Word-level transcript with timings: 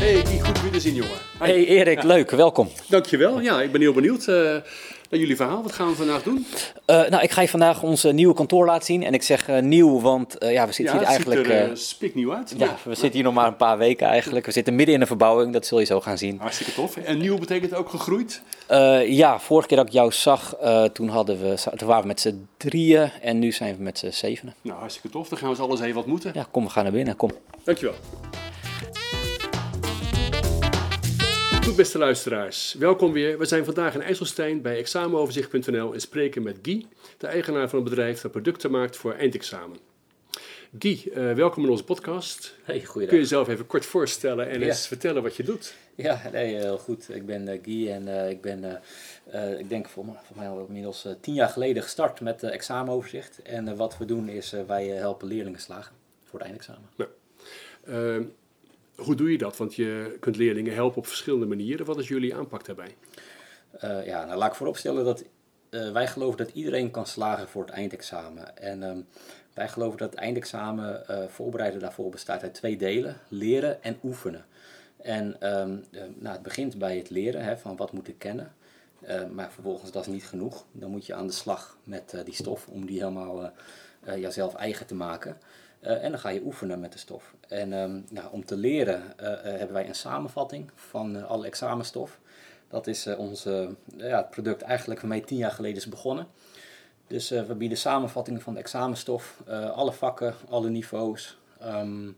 Hey 0.00 0.26
Guy, 0.26 0.40
goed 0.40 0.62
weer 0.62 0.70
te 0.70 0.80
zien 0.80 0.94
jongen. 0.94 1.16
Hi. 1.38 1.46
Hey 1.46 1.66
Erik, 1.66 2.02
leuk, 2.02 2.30
welkom. 2.30 2.68
Dankjewel. 2.88 3.40
Ja, 3.40 3.62
ik 3.62 3.72
ben 3.72 3.80
heel 3.80 3.92
benieuwd 3.92 4.26
eh, 4.26 4.34
naar 4.34 5.20
jullie 5.20 5.36
verhaal. 5.36 5.62
Wat 5.62 5.72
gaan 5.72 5.88
we 5.88 5.94
vandaag 5.94 6.22
doen? 6.22 6.46
Eh, 6.84 7.08
nou, 7.08 7.22
ik 7.22 7.30
ga 7.30 7.40
je 7.40 7.48
vandaag 7.48 7.82
ons 7.82 8.04
eh, 8.04 8.12
nieuwe 8.12 8.34
kantoor 8.34 8.66
laten 8.66 8.84
zien. 8.84 9.02
En 9.02 9.14
ik 9.14 9.22
zeg 9.22 9.60
nieuw, 9.60 10.00
want 10.00 10.36
ja, 10.38 10.66
we 10.66 10.72
zitten 10.72 10.84
ja, 10.84 10.90
hier 10.90 11.00
het 11.00 11.08
eigenlijk... 11.08 11.40
ziet 11.40 11.54
er 11.54 11.62
eh, 11.62 11.70
eh, 11.70 11.76
spiknieuw 11.76 12.34
uit. 12.34 12.54
ja, 12.56 12.76
we 12.82 12.94
zitten 12.94 13.12
hier 13.12 13.22
nog 13.22 13.34
maar 13.34 13.46
een 13.46 13.56
paar 13.56 13.78
weken 13.78 14.06
eigenlijk. 14.06 14.46
We 14.46 14.52
zitten 14.52 14.74
midden 14.74 14.94
in 14.94 15.00
een 15.00 15.06
verbouwing, 15.06 15.52
dat 15.52 15.66
zul 15.66 15.78
je 15.78 15.86
zo 15.86 16.00
gaan 16.00 16.18
zien. 16.18 16.38
Hartstikke 16.38 16.72
tof. 16.72 16.96
En 16.96 17.18
nieuw 17.18 17.38
betekent 17.38 17.74
ook 17.74 17.88
gegroeid. 17.88 18.42
Ja, 19.06 19.40
vorige 19.40 19.68
keer 19.68 19.76
dat 19.76 19.86
ik 19.86 19.92
jou 19.92 20.12
zag, 20.12 20.56
toen, 20.92 21.08
hadden 21.08 21.40
we, 21.40 21.54
toen 21.76 21.88
waren 21.88 22.02
we 22.02 22.08
met 22.08 22.20
z'n 22.20 22.46
drieën 22.56 23.10
en 23.22 23.38
nu 23.38 23.52
zijn 23.52 23.76
we 23.76 23.82
met 23.82 23.98
z'n 23.98 24.10
zevenen. 24.10 24.54
Nou, 24.62 24.78
hartstikke 24.78 25.08
tof. 25.08 25.28
Dan 25.28 25.38
gaan 25.38 25.48
we 25.48 25.54
eens 25.54 25.64
alles 25.64 25.80
even 25.80 25.94
wat 25.94 26.06
moeten. 26.06 26.30
Ja, 26.34 26.46
kom, 26.50 26.64
we 26.64 26.70
gaan 26.70 26.82
naar 26.82 26.92
binnen, 26.92 27.16
kom. 27.16 27.30
Dankjewel. 27.64 27.94
Goed, 31.64 31.76
beste 31.76 31.98
luisteraars. 31.98 32.74
Welkom 32.78 33.12
weer. 33.12 33.38
We 33.38 33.44
zijn 33.44 33.64
vandaag 33.64 33.94
in 33.94 34.02
IJsselstein 34.02 34.62
bij 34.62 34.76
examenoverzicht.nl 34.78 35.94
en 35.94 36.00
spreken 36.00 36.42
met 36.42 36.58
Guy, 36.62 36.86
de 37.18 37.26
eigenaar 37.26 37.68
van 37.68 37.78
het 37.80 37.88
bedrijf 37.88 38.20
dat 38.20 38.30
producten 38.30 38.70
maakt 38.70 38.96
voor 38.96 39.12
eindexamen. 39.14 39.78
Guy, 40.78 41.10
eh, 41.14 41.32
welkom 41.32 41.64
in 41.64 41.70
onze 41.70 41.84
podcast. 41.84 42.54
Hey, 42.62 42.74
Kun 42.74 42.80
je 42.80 42.86
goeiedag. 42.86 43.16
jezelf 43.16 43.48
even 43.48 43.66
kort 43.66 43.86
voorstellen 43.86 44.48
en 44.48 44.60
Ja. 44.60 44.66
eens 44.66 44.86
vertellen 44.86 45.22
wat 45.22 45.36
je 45.36 45.42
doet? 45.42 45.74
Ja, 45.94 46.20
nee, 46.32 46.54
heel 46.54 46.78
goed. 46.78 47.14
Ik 47.14 47.26
ben 47.26 47.48
eh, 47.48 47.58
Guy 47.62 47.90
en 47.90 48.22
eh, 48.24 48.30
ik 48.30 48.40
ben, 48.40 48.80
ik 49.58 49.68
denk 49.68 49.88
voor, 49.88 50.04
mij- 50.04 50.14
voor 50.26 50.36
mij 50.36 50.48
al 50.48 50.64
inmiddels 50.66 51.06
tien 51.20 51.34
jaar 51.34 51.48
geleden 51.48 51.82
gestart 51.82 52.20
met 52.20 52.42
examenoverzicht. 52.42 53.42
En 53.42 53.76
wat 53.76 53.98
we 53.98 54.04
doen 54.04 54.28
is, 54.28 54.54
wij 54.66 54.86
helpen 54.86 55.28
leerlingen 55.28 55.60
slagen 55.60 55.92
voor 56.24 56.38
het 56.38 56.48
eindexamen. 56.48 56.88
Eh, 57.84 58.16
hoe 59.00 59.14
doe 59.14 59.30
je 59.32 59.38
dat? 59.38 59.56
Want 59.56 59.74
je 59.74 60.16
kunt 60.20 60.36
leerlingen 60.36 60.74
helpen 60.74 60.98
op 60.98 61.06
verschillende 61.06 61.46
manieren. 61.46 61.86
Wat 61.86 61.98
is 61.98 62.08
jullie 62.08 62.34
aanpak 62.34 62.64
daarbij? 62.64 62.96
Eh, 63.70 64.06
ja, 64.06 64.24
nou 64.24 64.38
laat 64.38 64.50
ik 64.50 64.56
vooropstellen 64.56 65.04
dat 65.04 65.24
eh, 65.70 65.90
wij 65.90 66.06
geloven 66.06 66.38
dat 66.38 66.50
iedereen 66.50 66.90
kan 66.90 67.06
slagen 67.06 67.48
voor 67.48 67.62
het 67.62 67.70
eindexamen. 67.70 68.56
En 68.56 68.82
ehm, 68.82 69.00
wij 69.54 69.68
geloven 69.68 69.98
dat 69.98 70.10
het 70.10 70.18
eindexamen 70.18 71.08
eh, 71.08 71.28
voorbereiden 71.28 71.80
daarvoor 71.80 72.10
bestaat 72.10 72.42
uit 72.42 72.54
twee 72.54 72.76
delen, 72.76 73.16
leren 73.28 73.82
en 73.82 73.98
oefenen. 74.02 74.44
En 74.96 75.40
ehm, 75.40 75.76
eh, 75.90 76.02
nou, 76.14 76.34
het 76.34 76.42
begint 76.42 76.78
bij 76.78 76.96
het 76.96 77.10
leren, 77.10 77.44
hè, 77.44 77.58
van 77.58 77.76
wat 77.76 77.92
moet 77.92 78.08
ik 78.08 78.18
kennen. 78.18 78.52
Maar 79.32 79.52
vervolgens, 79.52 79.90
dat 79.90 80.06
is 80.06 80.12
niet 80.12 80.24
genoeg. 80.24 80.64
Dan 80.72 80.90
moet 80.90 81.06
je 81.06 81.14
aan 81.14 81.26
de 81.26 81.32
slag 81.32 81.76
met 81.84 82.22
die 82.24 82.34
stof 82.34 82.68
om 82.68 82.86
die 82.86 82.98
helemaal 82.98 83.52
jezelf 84.16 84.54
eigen 84.54 84.86
te 84.86 84.94
maken. 84.94 85.36
Eh, 85.80 86.04
en 86.04 86.10
dan 86.10 86.20
ga 86.20 86.28
je 86.28 86.44
oefenen 86.44 86.80
met 86.80 86.92
de 86.92 86.98
stof. 86.98 87.34
En 87.48 87.72
ehm, 87.72 88.00
nou, 88.10 88.28
om 88.30 88.44
te 88.44 88.56
leren 88.56 89.18
eh, 89.18 89.32
eh, 89.32 89.42
hebben 89.42 89.72
wij 89.72 89.88
een 89.88 89.94
samenvatting 89.94 90.70
van 90.74 91.26
alle 91.26 91.46
examenstof. 91.46 92.18
Dat 92.68 92.86
is 92.86 93.06
ons 93.06 93.42
ja, 93.96 94.16
het 94.16 94.30
product 94.30 94.62
eigenlijk 94.62 95.00
waarmee 95.00 95.24
tien 95.24 95.38
jaar 95.38 95.50
geleden 95.50 95.76
is 95.76 95.88
begonnen. 95.88 96.26
Dus 97.06 97.28
we 97.28 97.54
bieden 97.54 97.78
samenvattingen 97.78 98.40
van 98.40 98.54
de 98.54 98.60
examenstof, 98.60 99.42
alle 99.74 99.92
vakken, 99.92 100.34
alle 100.48 100.68
niveaus. 100.68 101.38
Ehm, 101.60 102.10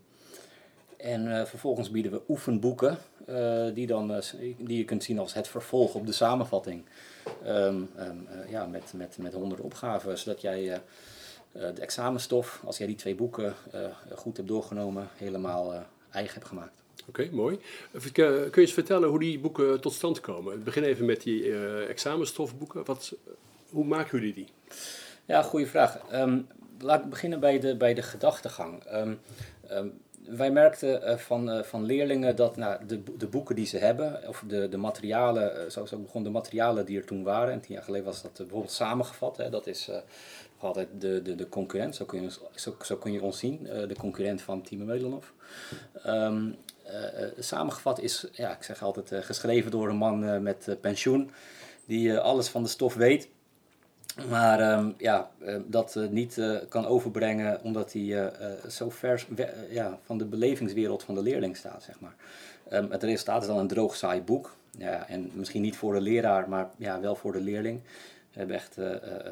en 0.97 1.47
vervolgens 1.47 1.91
bieden 1.91 2.11
we 2.11 2.21
oefenboeken, 2.27 2.97
die, 3.73 3.87
dan, 3.87 4.21
die 4.57 4.77
je 4.77 4.85
kunt 4.85 5.03
zien 5.03 5.19
als 5.19 5.33
het 5.33 5.47
vervolg 5.47 5.95
op 5.95 6.05
de 6.05 6.11
samenvatting. 6.11 6.85
Ehm, 7.43 7.81
ehm, 7.97 8.17
eh, 8.27 8.51
ja, 8.51 8.65
met, 8.65 8.93
met, 8.95 9.17
met 9.17 9.33
honderden 9.33 9.65
opgaven, 9.65 10.17
zodat 10.17 10.41
jij 10.41 10.81
de 11.53 11.81
examenstof, 11.81 12.61
als 12.65 12.77
jij 12.77 12.87
die 12.87 12.95
twee 12.95 13.15
boeken 13.15 13.55
eh, 13.71 13.81
goed 14.15 14.37
hebt 14.37 14.49
doorgenomen, 14.49 15.07
helemaal 15.15 15.73
eh, 15.73 15.79
eigen 16.11 16.33
hebt 16.33 16.47
gemaakt. 16.47 16.83
Oké, 17.07 17.29
mooi. 17.31 17.59
Eh, 17.91 18.11
kun 18.11 18.49
je 18.51 18.51
eens 18.53 18.73
vertellen 18.73 19.09
hoe 19.09 19.19
die 19.19 19.39
boeken 19.39 19.81
tot 19.81 19.93
stand 19.93 20.19
komen? 20.19 20.53
Ik 20.53 20.63
begin 20.63 20.83
even 20.83 21.05
met 21.05 21.21
die 21.21 21.51
eh, 21.51 21.89
examenstofboeken. 21.89 22.85
Wat, 22.85 23.13
hoe 23.69 23.85
maken 23.85 24.19
jullie 24.19 24.33
die? 24.33 24.47
Ja, 25.25 25.41
goede 25.41 25.67
vraag. 25.67 25.97
Ehm, 26.09 26.39
laat 26.79 27.03
ik 27.03 27.09
beginnen 27.09 27.39
bij 27.39 27.59
de, 27.59 27.75
bij 27.75 27.93
de 27.93 28.01
gedachtegang. 28.01 28.83
Ehm, 28.83 29.13
ehm, 29.67 29.87
wij 30.25 30.51
merkten 30.51 31.03
eh, 31.03 31.17
van, 31.17 31.49
eh, 31.49 31.63
van 31.63 31.83
leerlingen 31.83 32.35
dat 32.35 32.57
nou, 32.57 32.85
de, 32.85 33.03
de 33.17 33.27
boeken 33.27 33.55
die 33.55 33.65
ze 33.65 33.77
hebben, 33.77 34.27
of 34.27 34.43
de, 34.47 34.69
de 34.69 34.77
materialen, 34.77 35.55
eh, 35.55 35.69
zoals 35.69 35.93
ook 35.93 36.01
begon, 36.01 36.23
de 36.23 36.29
materialen 36.29 36.85
die 36.85 36.97
er 36.97 37.05
toen 37.05 37.23
waren, 37.23 37.53
en 37.53 37.61
tien 37.61 37.73
jaar 37.73 37.83
geleden 37.83 38.05
was 38.05 38.21
dat 38.21 38.33
bijvoorbeeld 38.37 38.71
samengevat, 38.71 39.37
hè, 39.37 39.49
dat 39.49 39.67
is 39.67 39.89
altijd 40.57 40.87
de, 40.99 41.21
de, 41.21 41.35
de 41.35 41.49
concurrent, 41.49 41.95
zo 41.95 42.05
kun 42.05 42.21
je, 42.21 42.29
zo, 42.55 42.75
zo 42.83 42.95
kun 42.95 43.11
je 43.11 43.21
ons 43.21 43.39
zien, 43.39 43.63
de 43.63 43.95
concurrent 43.99 44.41
van 44.41 44.61
Timo 44.61 44.85
Meulenhoff. 44.85 45.33
Ehm, 46.03 46.49
eh, 46.83 47.23
eh, 47.23 47.31
samengevat 47.39 47.99
is, 47.99 48.27
ja, 48.31 48.55
ik 48.55 48.63
zeg 48.63 48.83
altijd, 48.83 49.25
geschreven 49.25 49.71
door 49.71 49.89
een 49.89 49.95
man 49.95 50.43
met 50.43 50.77
pensioen, 50.81 51.31
die 51.85 52.17
alles 52.17 52.47
van 52.47 52.63
de 52.63 52.69
stof 52.69 52.93
weet. 52.93 53.29
Maar 54.29 54.59
ehm, 54.59 54.89
ja, 54.97 55.29
eh, 55.45 55.55
dat 55.65 55.95
eh, 55.95 56.07
niet 56.07 56.37
eh, 56.37 56.55
kan 56.69 56.85
overbrengen 56.85 57.59
omdat 57.63 57.93
hij 57.93 58.27
eh, 58.27 58.51
zo 58.69 58.89
ver 58.89 59.25
ja, 59.69 59.99
van 60.03 60.17
de 60.17 60.25
belevingswereld 60.25 61.03
van 61.03 61.15
de 61.15 61.21
leerling 61.21 61.57
staat, 61.57 61.83
zeg 61.83 61.99
maar. 61.99 62.15
Ehm, 62.69 62.91
het 62.91 63.03
resultaat 63.03 63.41
is 63.41 63.47
dan 63.47 63.57
een 63.57 63.67
droog 63.67 63.95
saai 63.95 64.21
boek. 64.21 64.55
Ja, 64.77 65.07
en 65.07 65.31
misschien 65.33 65.61
niet 65.61 65.75
voor 65.77 65.93
de 65.93 66.01
leraar, 66.01 66.49
maar 66.49 66.69
ja, 66.77 66.99
wel 66.99 67.15
voor 67.15 67.31
de 67.31 67.41
leerling. 67.41 67.81
We 68.31 68.39
hebben 68.39 68.55
echt 68.55 68.77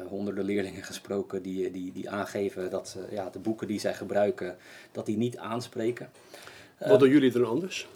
honderden 0.08 0.44
leerlingen 0.44 0.82
gesproken 0.92 1.42
die, 1.42 1.70
die, 1.70 1.92
die 1.92 2.10
aangeven 2.10 2.70
dat 2.70 2.96
ja, 3.10 3.30
de 3.30 3.38
boeken 3.38 3.66
die 3.66 3.80
zij 3.80 3.94
gebruiken, 3.94 4.56
dat 4.92 5.06
die 5.06 5.16
niet 5.16 5.38
aanspreken. 5.38 6.08
Wat 6.78 7.00
doen 7.00 7.08
jullie 7.08 7.32
dan 7.32 7.44
anders? 7.44 7.88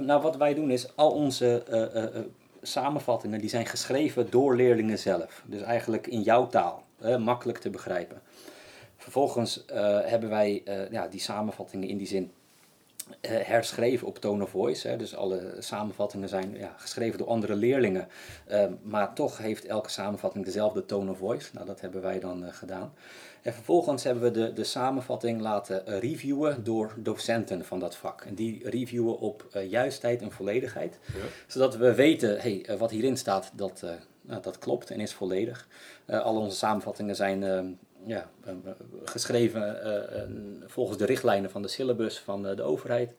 Nou, 0.00 0.22
wat 0.22 0.36
wij 0.36 0.54
doen 0.54 0.70
is 0.70 0.96
al 0.96 1.10
onze 1.10 1.62
samenvattingen 2.66 3.40
die 3.40 3.48
zijn 3.48 3.66
geschreven 3.66 4.30
door 4.30 4.56
leerlingen 4.56 4.98
zelf. 4.98 5.42
Dus 5.46 5.62
eigenlijk 5.62 6.06
in 6.06 6.22
jouw 6.22 6.46
taal, 6.46 6.84
eh, 7.00 7.16
makkelijk 7.16 7.58
te 7.58 7.70
begrijpen. 7.70 8.22
Vervolgens 8.96 9.64
eh, 9.64 9.98
hebben 10.02 10.28
wij 10.28 10.62
eh, 10.64 10.90
ja, 10.90 11.08
die 11.08 11.20
samenvattingen 11.20 11.88
in 11.88 11.98
die 11.98 12.06
zin 12.06 12.32
herschreven 13.20 14.06
op 14.06 14.18
Tone 14.18 14.42
of 14.42 14.50
Voice. 14.50 14.88
Hè. 14.88 14.96
Dus 14.96 15.16
alle 15.16 15.54
samenvattingen 15.58 16.28
zijn 16.28 16.54
ja, 16.58 16.74
geschreven 16.76 17.18
door 17.18 17.28
andere 17.28 17.54
leerlingen. 17.54 18.08
Eh, 18.46 18.64
maar 18.82 19.14
toch 19.14 19.38
heeft 19.38 19.64
elke 19.64 19.90
samenvatting 19.90 20.44
dezelfde 20.44 20.86
Tone 20.86 21.10
of 21.10 21.18
Voice. 21.18 21.50
Nou, 21.52 21.66
dat 21.66 21.80
hebben 21.80 22.02
wij 22.02 22.20
dan 22.20 22.44
eh, 22.44 22.52
gedaan. 22.52 22.92
En 23.44 23.52
vervolgens 23.52 24.04
hebben 24.04 24.22
we 24.22 24.30
de, 24.30 24.52
de 24.52 24.64
samenvatting 24.64 25.40
laten 25.40 25.86
eh, 25.86 25.98
reviewen 25.98 26.64
door 26.64 26.94
docenten 26.96 27.64
van 27.64 27.78
dat 27.78 27.96
vak. 27.96 28.20
En 28.20 28.34
die 28.34 28.68
reviewen 28.68 29.18
op 29.18 29.46
eh, 29.52 29.70
juistheid 29.70 30.22
en 30.22 30.32
volledigheid. 30.32 30.98
Ja. 31.06 31.20
Zodat 31.46 31.76
we 31.76 31.94
weten, 31.94 32.40
hey, 32.40 32.64
eh, 32.66 32.76
wat 32.76 32.90
hierin 32.90 33.16
staat, 33.16 33.50
dat, 33.54 33.82
eh, 33.82 33.90
nou, 34.20 34.42
dat 34.42 34.58
klopt 34.58 34.90
en 34.90 35.00
is 35.00 35.12
volledig. 35.12 35.68
Eh 36.06 36.20
al 36.20 36.36
onze 36.36 36.56
samenvattingen 36.56 37.16
zijn 37.16 37.42
eh, 37.42 37.60
ja, 38.06 38.30
geschreven 39.04 39.82
eh, 39.82 40.22
volgens 40.66 40.98
de 40.98 41.04
richtlijnen 41.04 41.50
van 41.50 41.62
de 41.62 41.68
syllabus 41.68 42.18
van 42.18 42.46
eh, 42.46 42.56
de 42.56 42.62
overheid. 42.62 43.14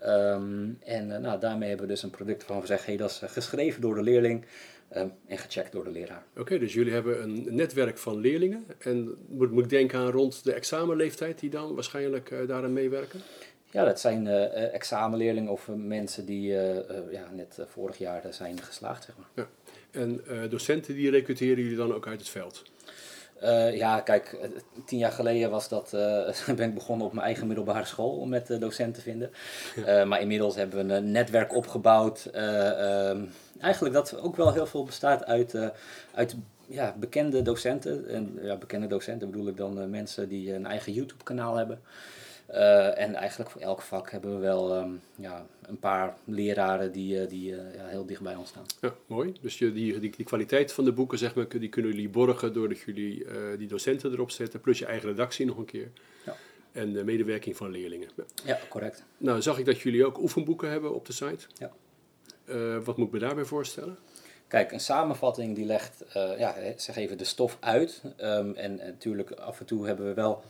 Ehm, 0.00 0.70
en 0.84 1.14
eh, 1.14 1.18
nou, 1.18 1.40
daarmee 1.40 1.68
hebben 1.68 1.86
we 1.86 1.92
dus 1.92 2.02
een 2.02 2.10
product 2.10 2.46
we 2.46 2.66
zeggen, 2.66 2.86
hey, 2.86 2.96
dat 2.96 3.10
is 3.10 3.22
geschreven 3.32 3.80
door 3.80 3.94
de 3.94 4.02
leerling 4.02 4.44
ehm, 4.88 5.08
en 5.26 5.38
gecheckt 5.38 5.72
door 5.72 5.84
de 5.84 5.90
leraar. 5.90 6.24
Oké, 6.36 6.58
dus 6.58 6.72
jullie 6.72 6.92
hebben 6.92 7.22
een 7.22 7.54
netwerk 7.54 7.98
van 7.98 8.18
leerlingen. 8.18 8.64
En 8.78 9.14
moet, 9.28 9.50
moet 9.50 9.64
ik 9.64 9.70
denken 9.70 9.98
aan 9.98 10.10
rond 10.10 10.44
de 10.44 10.52
examenleeftijd 10.52 11.40
die 11.40 11.50
dan 11.50 11.74
waarschijnlijk 11.74 12.30
eh, 12.30 12.48
daaraan 12.48 12.72
meewerken? 12.72 13.20
Ja, 13.70 13.84
dat 13.84 14.00
zijn 14.00 14.26
examenleerlingen 14.72 15.50
of 15.50 15.68
mensen 15.76 16.26
die 16.26 16.52
ja, 17.10 17.30
net 17.32 17.58
vorig 17.66 17.98
jaar 17.98 18.22
zijn 18.30 18.62
geslaagd, 18.62 19.04
zeg 19.04 19.14
maar. 19.16 19.46
En 19.92 20.26
eh, 20.26 20.50
docenten 20.50 20.94
die 20.94 21.10
recruteren 21.10 21.62
jullie 21.62 21.76
dan 21.76 21.94
ook 21.94 22.06
uit 22.06 22.20
het 22.20 22.28
veld? 22.28 22.62
Eh, 23.42 23.76
ja, 23.76 24.00
kijk, 24.00 24.38
tien 24.84 24.98
jaar 24.98 25.12
geleden 25.12 25.50
was 25.50 25.68
dat, 25.68 25.92
eh, 25.92 26.54
ben 26.56 26.68
ik 26.68 26.74
begonnen 26.74 27.06
op 27.06 27.12
mijn 27.12 27.26
eigen 27.26 27.46
middelbare 27.46 27.84
school 27.84 28.16
om 28.16 28.28
met 28.28 28.50
eh, 28.50 28.60
docenten 28.60 29.02
te 29.02 29.10
vinden. 29.10 29.30
Maar 30.08 30.20
inmiddels 30.20 30.56
hebben 30.56 30.86
we 30.86 30.94
een 30.94 31.10
netwerk 31.10 31.54
opgebouwd. 31.54 32.24
eh, 32.32 33.08
ehm, 33.10 33.24
eigenlijk 33.60 33.94
dat 33.94 34.20
ook 34.20 34.36
wel 34.36 34.52
heel 34.52 34.66
veel 34.66 34.84
bestaat 34.84 35.24
uit, 35.24 35.56
uit 36.14 36.36
ja, 36.66 36.94
bekende 36.98 37.42
docenten. 37.42 38.08
En 38.08 38.38
ja, 38.42 38.56
bekende 38.56 38.86
docenten 38.86 39.30
bedoel 39.30 39.48
ik 39.48 39.56
dan 39.56 39.90
mensen 39.90 40.28
die 40.28 40.54
een 40.54 40.66
eigen 40.66 40.92
YouTube 40.92 41.24
kanaal 41.24 41.56
hebben. 41.56 41.80
Eh, 42.46 42.98
en 42.98 43.14
eigenlijk 43.14 43.50
voor 43.50 43.60
elk 43.60 43.82
vak 43.82 44.10
hebben 44.10 44.34
we 44.34 44.40
wel 44.40 44.74
ehm, 44.74 44.90
ja, 45.14 45.46
een 45.62 45.78
paar 45.78 46.16
leraren 46.24 46.92
die, 46.92 47.20
eh, 47.20 47.28
die 47.28 47.56
eh, 47.56 47.74
ja, 47.74 47.86
heel 47.86 48.06
dicht 48.06 48.20
bij 48.20 48.34
ons 48.34 48.48
staan. 48.48 48.64
Ja, 48.80 48.94
mooi. 49.06 49.32
Dus 49.40 49.58
je, 49.58 49.72
die, 49.72 49.98
die, 49.98 50.10
die 50.16 50.24
kwaliteit 50.24 50.72
van 50.72 50.84
de 50.84 50.92
boeken, 50.92 51.18
zeg 51.18 51.34
maar, 51.34 51.48
die 51.48 51.68
kunnen 51.68 51.90
jullie 51.90 52.08
borgen 52.08 52.52
doordat 52.52 52.78
jullie 52.80 53.26
die 53.58 53.68
docenten 53.68 54.12
erop 54.12 54.30
zetten. 54.30 54.60
Plus 54.60 54.78
je 54.78 54.86
eigen 54.86 55.08
redactie 55.08 55.46
nog 55.46 55.56
een 55.56 55.64
keer. 55.64 55.90
Ja. 56.26 56.36
En 56.72 56.92
de 56.92 57.04
medewerking 57.04 57.56
van 57.56 57.70
leerlingen. 57.70 58.08
Ja. 58.44 58.58
Correct. 58.68 59.04
Nou, 59.16 59.42
zag 59.42 59.58
ik 59.58 59.64
dat 59.64 59.80
jullie 59.80 60.06
ook 60.06 60.18
oefenboeken 60.18 60.70
hebben 60.70 60.94
op 60.94 61.06
de 61.06 61.12
site. 61.12 61.46
Ja. 61.54 61.72
Wat 62.78 62.96
moet 62.96 63.06
ik 63.06 63.12
me 63.12 63.18
daarbij 63.18 63.44
voorstellen? 63.44 63.98
Kijk, 64.52 64.72
een 64.72 64.80
samenvatting 64.80 65.54
die 65.54 65.66
legt, 65.66 66.04
eh, 66.12 66.38
ja, 66.38 66.54
zeg 66.76 66.96
even 66.96 67.18
de 67.18 67.24
stof 67.24 67.56
uit. 67.60 68.02
Ehm, 68.16 68.52
en, 68.54 68.80
en 68.80 68.86
natuurlijk 68.86 69.30
af 69.30 69.60
en 69.60 69.66
toe 69.66 69.86
hebben 69.86 70.06
we 70.06 70.14
wel 70.14 70.42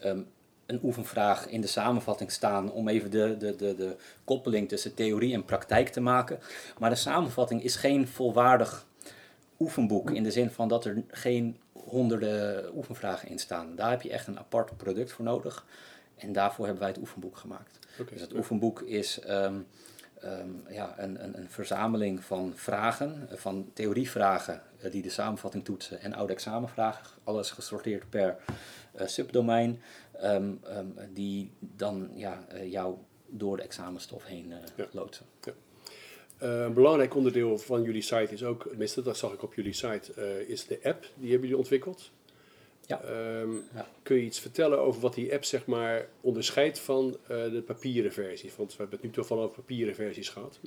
ehm, 0.00 0.20
een 0.66 0.80
oefenvraag 0.82 1.48
in 1.48 1.60
de 1.60 1.66
samenvatting 1.66 2.32
staan 2.32 2.72
om 2.72 2.88
even 2.88 3.10
de, 3.10 3.36
de, 3.38 3.56
de, 3.56 3.74
de 3.74 3.96
koppeling 4.24 4.68
tussen 4.68 4.94
theorie 4.94 5.34
en 5.34 5.44
praktijk 5.44 5.88
te 5.88 6.00
maken. 6.00 6.38
Maar 6.78 6.90
de 6.90 6.96
samenvatting 6.96 7.62
is 7.62 7.76
geen 7.76 8.08
volwaardig 8.08 8.86
oefenboek 9.58 10.10
in 10.10 10.22
de 10.22 10.30
zin 10.30 10.50
van 10.50 10.68
dat 10.68 10.84
er 10.84 11.02
geen 11.08 11.56
honderden 11.72 12.76
oefenvragen 12.76 13.28
in 13.28 13.38
staan. 13.38 13.76
Daar 13.76 13.90
heb 13.90 14.02
je 14.02 14.10
echt 14.10 14.26
een 14.26 14.38
apart 14.38 14.76
product 14.76 15.12
voor 15.12 15.24
nodig. 15.24 15.66
En 16.16 16.32
daarvoor 16.32 16.64
hebben 16.64 16.82
wij 16.82 16.92
het 16.92 17.00
oefenboek 17.00 17.36
gemaakt. 17.36 17.78
Dus 18.10 18.20
het 18.20 18.34
oefenboek 18.34 18.80
is 18.80 19.20
ehm, 19.20 19.54
ehm, 20.20 20.48
ja, 20.68 20.94
een, 20.98 21.24
een, 21.24 21.38
een, 21.38 21.50
verzameling 21.50 22.24
van 22.24 22.52
vragen, 22.54 23.28
van 23.32 23.70
theorievragen 23.72 24.62
uh, 24.84 24.90
die 24.90 25.02
de 25.02 25.10
samenvatting 25.10 25.64
toetsen 25.64 26.00
en 26.00 26.14
oude 26.14 26.32
examenvragen. 26.32 27.06
Alles 27.24 27.50
gesorteerd 27.50 28.10
per 28.10 28.36
uh, 29.00 29.06
subdomein, 29.06 29.80
um, 30.22 30.60
die 31.12 31.50
dan 31.58 32.10
ja, 32.14 32.46
jou 32.64 32.96
door 33.26 33.56
de 33.56 33.62
examenstof 33.62 34.24
heen 34.24 34.54
ja. 34.76 34.86
loodsen. 34.90 35.26
Ja. 35.42 35.52
een 36.38 36.74
belangrijk 36.74 37.14
onderdeel 37.14 37.58
van 37.58 37.82
jullie 37.82 38.02
site 38.02 38.32
is 38.32 38.44
ook, 38.44 38.62
tenminste 38.68 39.02
dat 39.02 39.16
zag 39.16 39.32
ik 39.32 39.42
op 39.42 39.54
jullie 39.54 39.72
site, 39.72 40.44
is 40.46 40.66
de 40.66 40.78
app. 40.82 41.02
Die 41.14 41.30
hebben 41.30 41.48
jullie 41.48 41.56
ontwikkeld. 41.56 42.10
Ja. 42.86 43.00
Um, 43.40 43.64
ja. 43.74 43.86
Kun 44.02 44.16
je 44.16 44.22
iets 44.22 44.40
vertellen 44.40 44.78
over 44.78 45.00
wat 45.00 45.14
die 45.14 45.32
app 45.32 45.44
zeg 45.44 45.66
maar 45.66 46.06
onderscheidt 46.20 46.78
van 46.78 47.16
uh, 47.22 47.28
de 47.28 47.62
papieren 47.66 48.12
versie? 48.12 48.52
Want 48.56 48.70
we 48.70 48.76
hebben 48.76 48.98
het 48.98 49.06
nu 49.06 49.14
toch 49.14 49.28
wel 49.28 49.40
over 49.40 49.54
papieren 49.54 49.94
versies 49.94 50.28
gehad. 50.28 50.58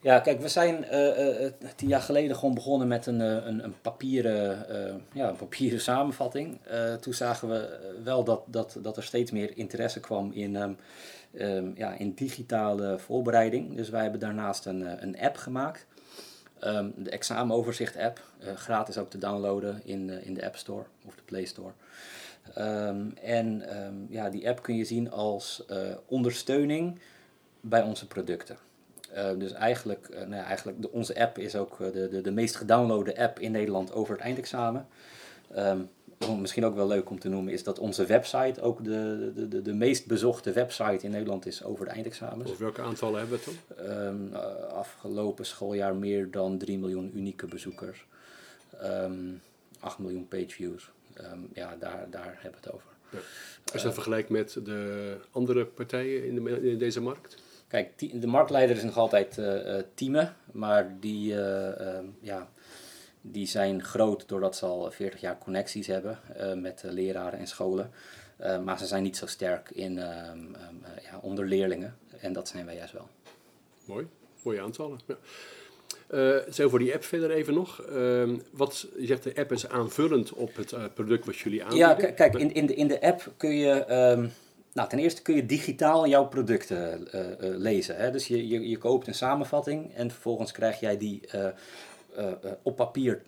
Ja, 0.00 0.20
kijk, 0.20 0.40
we 0.40 0.48
zijn 0.48 0.84
uh, 0.90 1.42
uh, 1.42 1.50
tien 1.76 1.88
jaar 1.88 2.00
geleden 2.00 2.36
gewoon 2.36 2.54
begonnen 2.54 2.88
met 2.88 3.06
een, 3.06 3.20
een, 3.20 3.64
een, 3.64 3.74
papieren, 3.80 4.66
ja, 5.12 5.28
een 5.28 5.36
papieren 5.36 5.80
samenvatting. 5.80 6.58
toen 7.00 7.14
zagen 7.14 7.48
we 7.48 7.78
wel 8.04 8.24
dat, 8.24 8.42
dat, 8.46 8.78
dat 8.82 8.96
er 8.96 9.02
steeds 9.02 9.30
meer 9.30 9.56
interesse 9.56 10.00
kwam 10.00 10.32
in, 10.32 10.56
um, 10.56 10.76
um, 11.34 11.72
ja, 11.76 11.92
in 11.92 12.14
digitale 12.14 12.98
voorbereiding. 12.98 13.76
Dus 13.76 13.88
wij 13.88 14.02
hebben 14.02 14.20
daarnaast 14.20 14.66
een, 14.66 15.02
een 15.02 15.18
app 15.20 15.36
gemaakt. 15.36 15.86
Um, 16.64 16.92
de 16.96 17.10
examenoverzicht 17.10 17.96
app, 17.96 18.20
uh, 18.44 18.52
gratis 18.56 18.98
ook 18.98 19.10
te 19.10 19.18
downloaden 19.18 19.80
in, 19.84 20.08
uh, 20.08 20.26
in 20.26 20.34
de 20.34 20.44
App 20.44 20.56
Store 20.56 20.84
of 21.06 21.14
de 21.14 21.22
Play 21.24 21.44
Store. 21.44 21.72
Um, 22.58 23.14
en 23.22 23.76
um, 23.76 24.06
ja, 24.08 24.30
die 24.30 24.48
app 24.48 24.62
kun 24.62 24.76
je 24.76 24.84
zien 24.84 25.10
als 25.10 25.64
uh, 25.70 25.76
ondersteuning 26.06 26.98
bij 27.60 27.82
onze 27.82 28.06
producten. 28.06 28.56
dus 29.38 29.52
eigenlijk, 29.52 30.08
nou 30.08 30.34
ja, 30.34 30.44
eigenlijk 30.44 30.82
de, 30.82 30.90
onze 30.90 31.20
app 31.20 31.38
is 31.38 31.56
ook 31.56 31.78
de, 31.78 32.08
de, 32.08 32.20
de 32.20 32.30
meest 32.30 32.56
gedownloade 32.56 33.18
app 33.18 33.38
in 33.38 33.52
Nederland 33.52 33.92
over 33.92 34.14
het 34.14 34.22
eindexamen 34.22 34.86
misschien 36.28 36.64
ook 36.64 36.74
wel 36.74 36.86
leuk 36.86 37.10
om 37.10 37.18
te 37.18 37.28
noemen, 37.28 37.52
is 37.52 37.62
dat 37.62 37.78
onze 37.78 38.06
website 38.06 38.60
ook 38.60 38.84
de, 38.84 39.32
de, 39.34 39.48
de, 39.48 39.62
de 39.62 39.74
meest 39.74 40.06
bezochte 40.06 40.52
website 40.52 41.04
in 41.04 41.10
Nederland 41.10 41.46
is 41.46 41.64
over 41.64 41.84
de 41.84 41.90
eindexamens. 41.90 42.50
Over 42.50 42.62
welke 42.62 42.82
aantallen 42.82 43.18
hebben 43.18 43.38
we 43.38 43.50
het 43.50 43.58
dan? 43.76 43.96
Um, 43.96 44.34
afgelopen 44.68 45.46
schooljaar 45.46 45.94
meer 45.94 46.30
dan 46.30 46.58
3 46.58 46.78
miljoen 46.78 47.10
unieke 47.14 47.46
bezoekers. 47.46 48.06
Um, 48.74 48.80
ehm, 48.80 49.14
8 49.80 49.98
miljoen 49.98 50.28
pageviews. 50.28 50.90
Um, 51.20 51.48
ja, 51.52 51.76
daar, 51.78 52.06
daar 52.10 52.38
hebben 52.40 52.60
we 52.60 52.66
het 52.66 52.72
over. 52.72 52.88
Ja. 53.10 53.18
Als 53.72 53.80
je 53.80 53.86
dat 53.86 53.94
vergelijkt 53.94 54.28
met 54.28 54.58
de 54.64 55.16
andere 55.30 55.64
partijen 55.64 56.24
in, 56.24 56.34
de, 56.34 56.70
in 56.70 56.78
deze 56.78 57.00
markt? 57.00 57.36
Kijk, 57.68 58.20
de 58.20 58.26
marktleider 58.26 58.76
is 58.76 58.82
nog 58.82 58.96
altijd 58.96 59.38
uh, 59.38 59.54
uh, 59.54 59.82
Tieme, 59.94 60.32
maar 60.52 60.96
die, 61.00 61.32
uh, 61.32 61.98
ja, 62.20 62.48
die 63.20 63.46
zijn 63.46 63.82
groot 63.82 64.28
doordat 64.28 64.56
ze 64.56 64.66
al 64.66 64.90
40 64.90 65.20
jaar 65.20 65.38
connecties 65.38 65.86
hebben 65.86 66.18
uh, 66.36 66.52
met 66.54 66.82
leraren 66.84 67.38
en 67.38 67.46
scholen. 67.46 67.90
Uh, 68.40 68.62
maar 68.62 68.78
ze 68.78 68.86
zijn 68.86 69.02
niet 69.02 69.16
zo 69.16 69.26
sterk 69.26 69.70
in, 69.70 69.96
uh, 69.96 70.04
ja, 71.02 71.18
onder 71.20 71.46
leerlingen. 71.46 71.96
En 72.20 72.32
dat 72.32 72.48
zijn 72.48 72.66
wij 72.66 72.74
juist 72.74 72.92
wel. 72.92 73.08
Mooi, 73.84 74.06
mooie 74.42 74.60
aantallen. 74.60 75.00
Ja. 75.06 75.16
Uh, 76.14 76.36
zo 76.52 76.68
voor 76.68 76.78
die 76.78 76.94
app 76.94 77.04
verder 77.04 77.30
even 77.30 77.54
nog. 77.54 77.84
Uh, 77.92 78.30
wat, 78.50 78.86
je 78.98 79.06
zegt 79.06 79.22
de 79.22 79.36
app 79.36 79.52
is 79.52 79.68
aanvullend 79.68 80.32
op 80.32 80.56
het 80.56 80.72
uh, 80.72 80.84
product 80.94 81.26
wat 81.26 81.36
jullie 81.36 81.64
aanbieden. 81.64 81.88
Ja, 81.88 82.10
kijk, 82.10 82.34
in, 82.34 82.54
in, 82.54 82.66
de, 82.66 82.74
in 82.74 82.88
de 82.88 83.00
app 83.00 83.32
kun 83.36 83.54
je... 83.54 83.92
Um, 83.94 84.32
nou, 84.72 84.88
ten 84.88 84.98
eerste 84.98 85.22
kun 85.22 85.34
je 85.34 85.46
digitaal 85.46 86.06
jouw 86.06 86.26
producten 86.26 87.08
lezen. 87.40 87.96
Hè? 87.96 88.10
Dus 88.10 88.26
je, 88.26 88.48
je, 88.48 88.68
je 88.68 88.78
koopt 88.78 89.06
een 89.06 89.14
samenvatting 89.14 89.94
en 89.94 90.10
vervolgens 90.10 90.52
krijg 90.52 90.80
jij 90.80 90.96
die 90.96 91.20
op 92.62 92.76
papier 92.76 93.22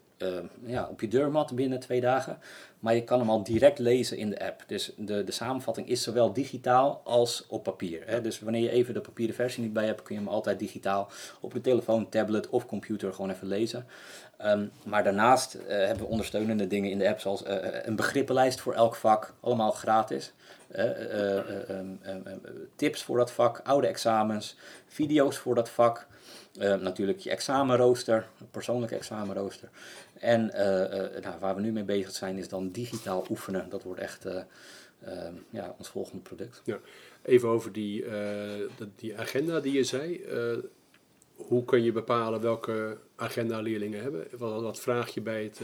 ja, 0.64 0.88
op 0.90 1.00
je 1.00 1.08
deurmat 1.08 1.55
binnen 1.55 1.81
twee 1.81 2.00
dagen. 2.00 2.38
Maar 2.79 2.94
je 2.94 3.05
kan 3.05 3.19
hem 3.19 3.31
al 3.31 3.43
direct 3.43 3.79
lezen 3.79 4.17
in 4.17 4.31
de 4.31 4.46
app. 4.46 4.64
Dus 4.67 4.93
de, 4.96 5.25
de 5.25 5.32
samenvatting 5.32 5.88
is 5.88 6.02
zowel 6.02 6.32
digitaal 6.32 7.00
als 7.05 7.46
op 7.49 7.62
papier. 7.62 8.02
Hè? 8.06 8.20
Dus 8.20 8.40
wanneer 8.40 8.62
je 8.62 8.70
even 8.70 8.94
de 8.94 9.00
papieren 9.00 9.34
versie 9.34 9.62
niet 9.62 9.73
bij 9.73 9.87
hebt, 9.87 10.02
kun 10.02 10.14
je 10.14 10.20
hem 10.20 10.31
altijd 10.31 10.58
digitaal 10.58 11.08
op 11.40 11.52
je 11.52 11.61
telefoon, 11.61 12.08
tablet 12.08 12.49
of 12.49 12.67
computer 12.67 13.12
gewoon 13.12 13.31
even 13.31 13.46
lezen. 13.46 13.87
Um, 14.44 14.70
maar 14.84 15.04
daarnaast 15.04 15.54
uh, 15.54 15.62
hebben 15.66 16.04
we 16.04 16.10
ondersteunende 16.10 16.66
dingen 16.66 16.90
in 16.90 16.98
de 16.98 17.08
app, 17.08 17.20
zoals 17.20 17.42
uh, 17.42 17.56
een 17.60 17.96
begrippenlijst 17.96 18.60
voor 18.60 18.74
elk 18.74 18.94
vak, 18.94 19.34
allemaal 19.40 19.70
gratis. 19.70 20.32
Um, 20.76 22.00
um, 22.06 22.40
tips 22.76 23.02
voor 23.02 23.16
dat 23.16 23.30
vak, 23.30 23.60
oude 23.64 23.86
examens, 23.86 24.56
video's 24.86 25.36
voor 25.38 25.54
dat 25.54 25.70
vak. 25.70 26.06
Natuurlijk 26.80 27.18
je 27.18 27.30
examenrooster, 27.30 28.28
persoonlijke 28.50 28.94
examenrooster. 28.94 29.68
En 30.18 30.46
nou, 31.22 31.38
waar 31.40 31.54
we 31.54 31.60
nu 31.60 31.72
mee 31.72 31.84
bezig 31.84 32.12
zijn 32.12 32.38
is 32.38 32.48
dan 32.48 32.70
digitaal 32.70 33.24
oefenen. 33.30 33.68
Dat 33.68 33.82
wordt 33.82 34.00
echt 34.00 34.26
ja, 35.50 35.74
ons 35.78 35.88
volgende 35.88 36.22
product. 36.22 36.62
Ja. 36.64 36.78
Even 37.22 37.48
over 37.48 37.72
die, 37.72 38.04
die 38.96 39.18
agenda 39.18 39.60
die 39.60 39.72
je 39.72 39.84
zei. 39.84 40.24
Hoe 41.37 41.64
kun 41.64 41.82
je 41.82 41.93
bepalen 41.93 42.40
welke 42.40 42.99
agenda 43.17 43.61
leerlingen 43.61 44.02
hebben? 44.02 44.26
Wat, 44.38 44.62
wat 44.62 44.81
vraag 44.81 45.14
je 45.14 45.20
bij 45.20 45.43
het 45.43 45.61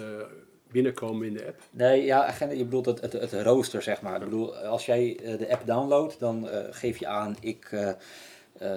binnenkomen 0.71 1.27
in 1.27 1.33
de 1.33 1.47
app? 1.47 1.63
Nee, 1.71 2.05
ja, 2.05 2.25
agenda, 2.25 2.55
je 2.55 2.65
bedoelt 2.65 2.87
het, 2.87 3.01
het, 3.01 3.13
het 3.13 3.33
rooster, 3.33 3.83
zeg 3.83 4.03
maar. 4.03 4.17
Ik 4.17 4.25
bedoel, 4.25 4.57
als 4.57 4.87
jij 4.87 5.21
de 5.39 5.51
app 5.51 5.67
downloadt, 5.67 6.19
dan 6.19 6.49
geef 6.71 6.99
je 6.99 7.07
aan, 7.07 7.37
ik 7.41 7.73
uh, 7.73 7.93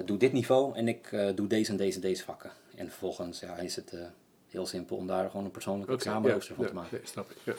doe 0.06 0.18
dit 0.18 0.34
niveau 0.34 0.76
en 0.76 0.88
ik 0.88 1.10
doe 1.36 1.48
deze 1.48 1.72
en 1.72 1.78
deze 1.78 1.96
en 1.96 2.02
deze 2.02 2.24
vakken. 2.24 2.52
En 2.76 2.90
vervolgens 2.90 3.40
ja, 3.40 3.58
is 3.58 3.76
het 3.76 3.94
heel 4.50 4.66
simpel 4.66 4.98
om 4.98 5.08
daar 5.08 5.30
gewoon 5.30 5.46
een 5.46 5.52
persoonlijk 5.52 5.92
okay, 5.92 5.96
examenrooster 5.96 6.50
ja, 6.50 6.56
van 6.56 6.66
ja, 6.66 6.70
te 6.70 6.76
maken. 6.76 6.98
Nee, 6.98 7.08
snap 7.08 7.32
ik. 7.32 7.56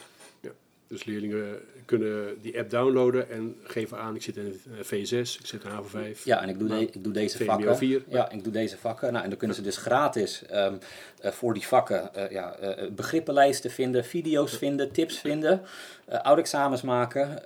Dus 0.93 1.05
leerlingen 1.05 1.61
kunnen 1.85 2.41
die 2.41 2.59
app 2.59 2.71
downloaden 2.71 3.31
en 3.31 3.57
geven 3.63 3.99
aan, 3.99 4.15
ik 4.15 4.23
zit 4.23 4.37
in 4.37 4.61
V6, 4.83 5.19
ik 5.19 5.47
zit 5.47 5.65
in 5.65 5.71
HAVO5. 5.71 6.23
Ja, 6.25 6.43
en 6.43 6.49
ik 6.49 6.59
doe, 6.59 6.69
de, 6.69 6.81
ik 6.81 7.05
doe 7.05 7.13
deze 7.13 7.45
vakken. 7.45 7.77
4. 7.77 8.03
Ja, 8.09 8.31
ik 8.31 8.45
doe 8.45 8.53
deze 8.53 8.79
vakken. 8.79 9.13
Nou, 9.13 9.25
en 9.25 9.31
dan 9.31 9.39
kunnen 9.39 9.57
ze 9.57 9.63
dus 9.63 9.77
gratis 9.77 10.43
um, 10.53 10.79
uh, 11.25 11.31
voor 11.31 11.55
die 11.55 11.67
vakken 11.67 12.11
uh, 12.17 12.31
ja, 12.31 12.57
uh, 12.63 12.91
begrippenlijsten 12.91 13.71
vinden, 13.71 14.05
video's 14.05 14.57
vinden, 14.57 14.93
tips 14.93 15.19
vinden, 15.19 15.63
oude 16.09 16.41
examens 16.41 16.83
maken, 16.83 17.43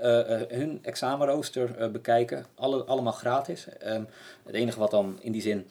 hun 0.49 0.78
examenrooster 0.82 1.90
bekijken. 1.90 2.44
Alle, 2.54 2.85
allemaal 2.85 3.12
gratis. 3.12 3.66
Um, 3.87 4.06
het 4.44 4.54
enige 4.54 4.78
wat 4.78 4.90
dan 4.90 5.18
in 5.21 5.32
die 5.32 5.42
zin 5.42 5.66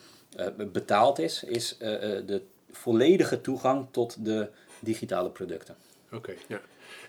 betaald 0.72 1.18
is, 1.18 1.44
is 1.44 1.76
de 1.78 2.42
volledige 2.70 3.40
toegang 3.40 3.86
tot 3.90 4.24
de 4.24 4.48
digitale 4.80 5.30
producten. 5.30 5.74
Oké, 6.06 6.16
okay, 6.16 6.36
ja. 6.46 6.60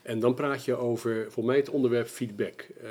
En 0.02 0.20
dan 0.20 0.34
praat 0.34 0.66
je 0.66 0.76
over, 0.76 1.32
voor 1.32 1.46
mij 1.46 1.58
het 1.58 1.70
onderwerp 1.70 2.08
feedback. 2.08 2.68
Uh, 2.84 2.90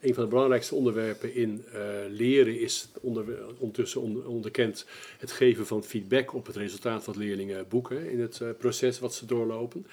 een 0.00 0.14
van 0.14 0.22
de 0.22 0.28
belangrijkste 0.28 0.74
onderwerpen 0.74 1.34
in 1.34 1.64
uh, 1.74 1.80
leren 2.08 2.60
is 2.60 2.88
onder, 3.00 3.24
ondertussen 3.58 4.00
on, 4.00 4.26
onderkend 4.26 4.86
het 5.18 5.32
geven 5.32 5.66
van 5.66 5.84
feedback 5.84 6.34
op 6.34 6.46
het 6.46 6.56
resultaat 6.56 7.04
wat 7.04 7.16
leerlingen 7.16 7.68
boeken 7.68 8.10
in 8.10 8.20
het 8.20 8.40
uh, 8.42 8.48
proces 8.58 8.98
wat 8.98 9.14
ze 9.14 9.26
doorlopen. 9.26 9.86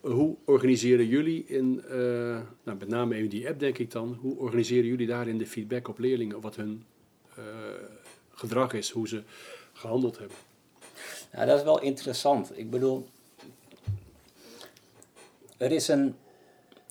hoe 0.00 0.36
organiseren 0.44 1.06
jullie 1.06 1.44
in, 1.46 1.82
nou, 2.64 2.78
met 2.78 2.88
name 2.88 3.18
in 3.18 3.28
die 3.28 3.48
app 3.48 3.60
denk 3.60 3.78
ik 3.78 3.90
dan, 3.90 4.18
hoe 4.20 4.38
organiseren 4.38 4.86
jullie 4.86 5.06
daarin 5.06 5.38
de 5.38 5.46
feedback 5.46 5.88
op 5.88 5.98
leerlingen, 5.98 6.40
wat 6.40 6.56
hun 6.56 6.84
gedrag 8.30 8.72
is, 8.72 8.90
hoe 8.90 9.08
ze 9.08 9.22
gehandeld 9.72 10.18
hebben? 10.18 10.36
Nou, 11.32 11.46
dat 11.46 11.58
is 11.58 11.64
wel 11.64 11.80
interessant. 11.80 12.58
Ik 12.58 12.70
bedoel, 12.70 13.08
er 15.62 15.72
is 15.72 15.88
een, 15.88 16.16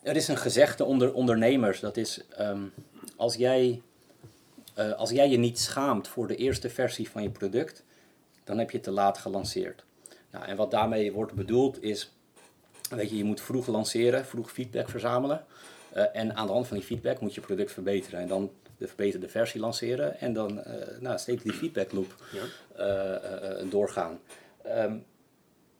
er 0.04 0.16
is 0.16 0.28
een 0.28 0.38
gezegde 0.38 0.86
onder 0.86 1.13
ondernemers. 1.13 1.80
Dat 1.80 1.98
is, 1.98 2.22
ehm, 2.30 2.63
als, 3.16 3.36
jij, 3.36 3.82
uh, 4.78 4.92
als 4.92 5.10
jij 5.10 5.30
je 5.30 5.38
niet 5.38 5.60
schaamt 5.60 6.08
voor 6.08 6.28
de 6.28 6.36
eerste 6.36 6.70
versie 6.70 7.10
van 7.10 7.24
je 7.24 7.30
product, 7.30 7.84
dan 8.44 8.58
heb 8.58 8.72
je 8.72 8.80
te 8.80 8.92
laat 8.92 9.18
gelanceerd. 9.18 9.84
Nou, 10.32 10.46
en 10.46 10.56
wat 10.56 10.72
daarmee 10.72 11.12
wordt 11.12 11.34
bedoeld 11.34 11.84
is, 11.84 12.12
weet 12.90 13.10
je, 13.10 13.18
je 13.18 13.24
moet 13.24 13.42
vroeg 13.42 13.68
lanceren, 13.68 14.25
vroeg 14.25 14.51
feedback 14.51 14.90
verzamelen. 14.90 15.46
Uh, 15.96 16.04
en 16.13 16.36
aan 16.36 16.48
de 16.48 16.54
hand 16.54 16.68
van 16.68 16.78
die 16.78 16.86
feedback 16.86 17.20
moet 17.20 17.36
je 17.36 17.42
product 17.42 17.72
verbeteren. 17.72 18.20
En 18.20 18.28
dan 18.28 18.51
de 18.78 18.88
verbeterde 18.88 19.30
versie 19.30 19.60
lanceren 19.60 20.20
en 20.20 20.34
dan 20.34 20.58
uh, 20.58 20.63
nou, 21.00 21.18
steeds 21.18 21.44
die 21.44 21.54
feedback 21.54 21.92
loop 21.92 22.16
ja. 22.32 23.63
doorgaan. 23.70 24.20
Um, 24.68 25.06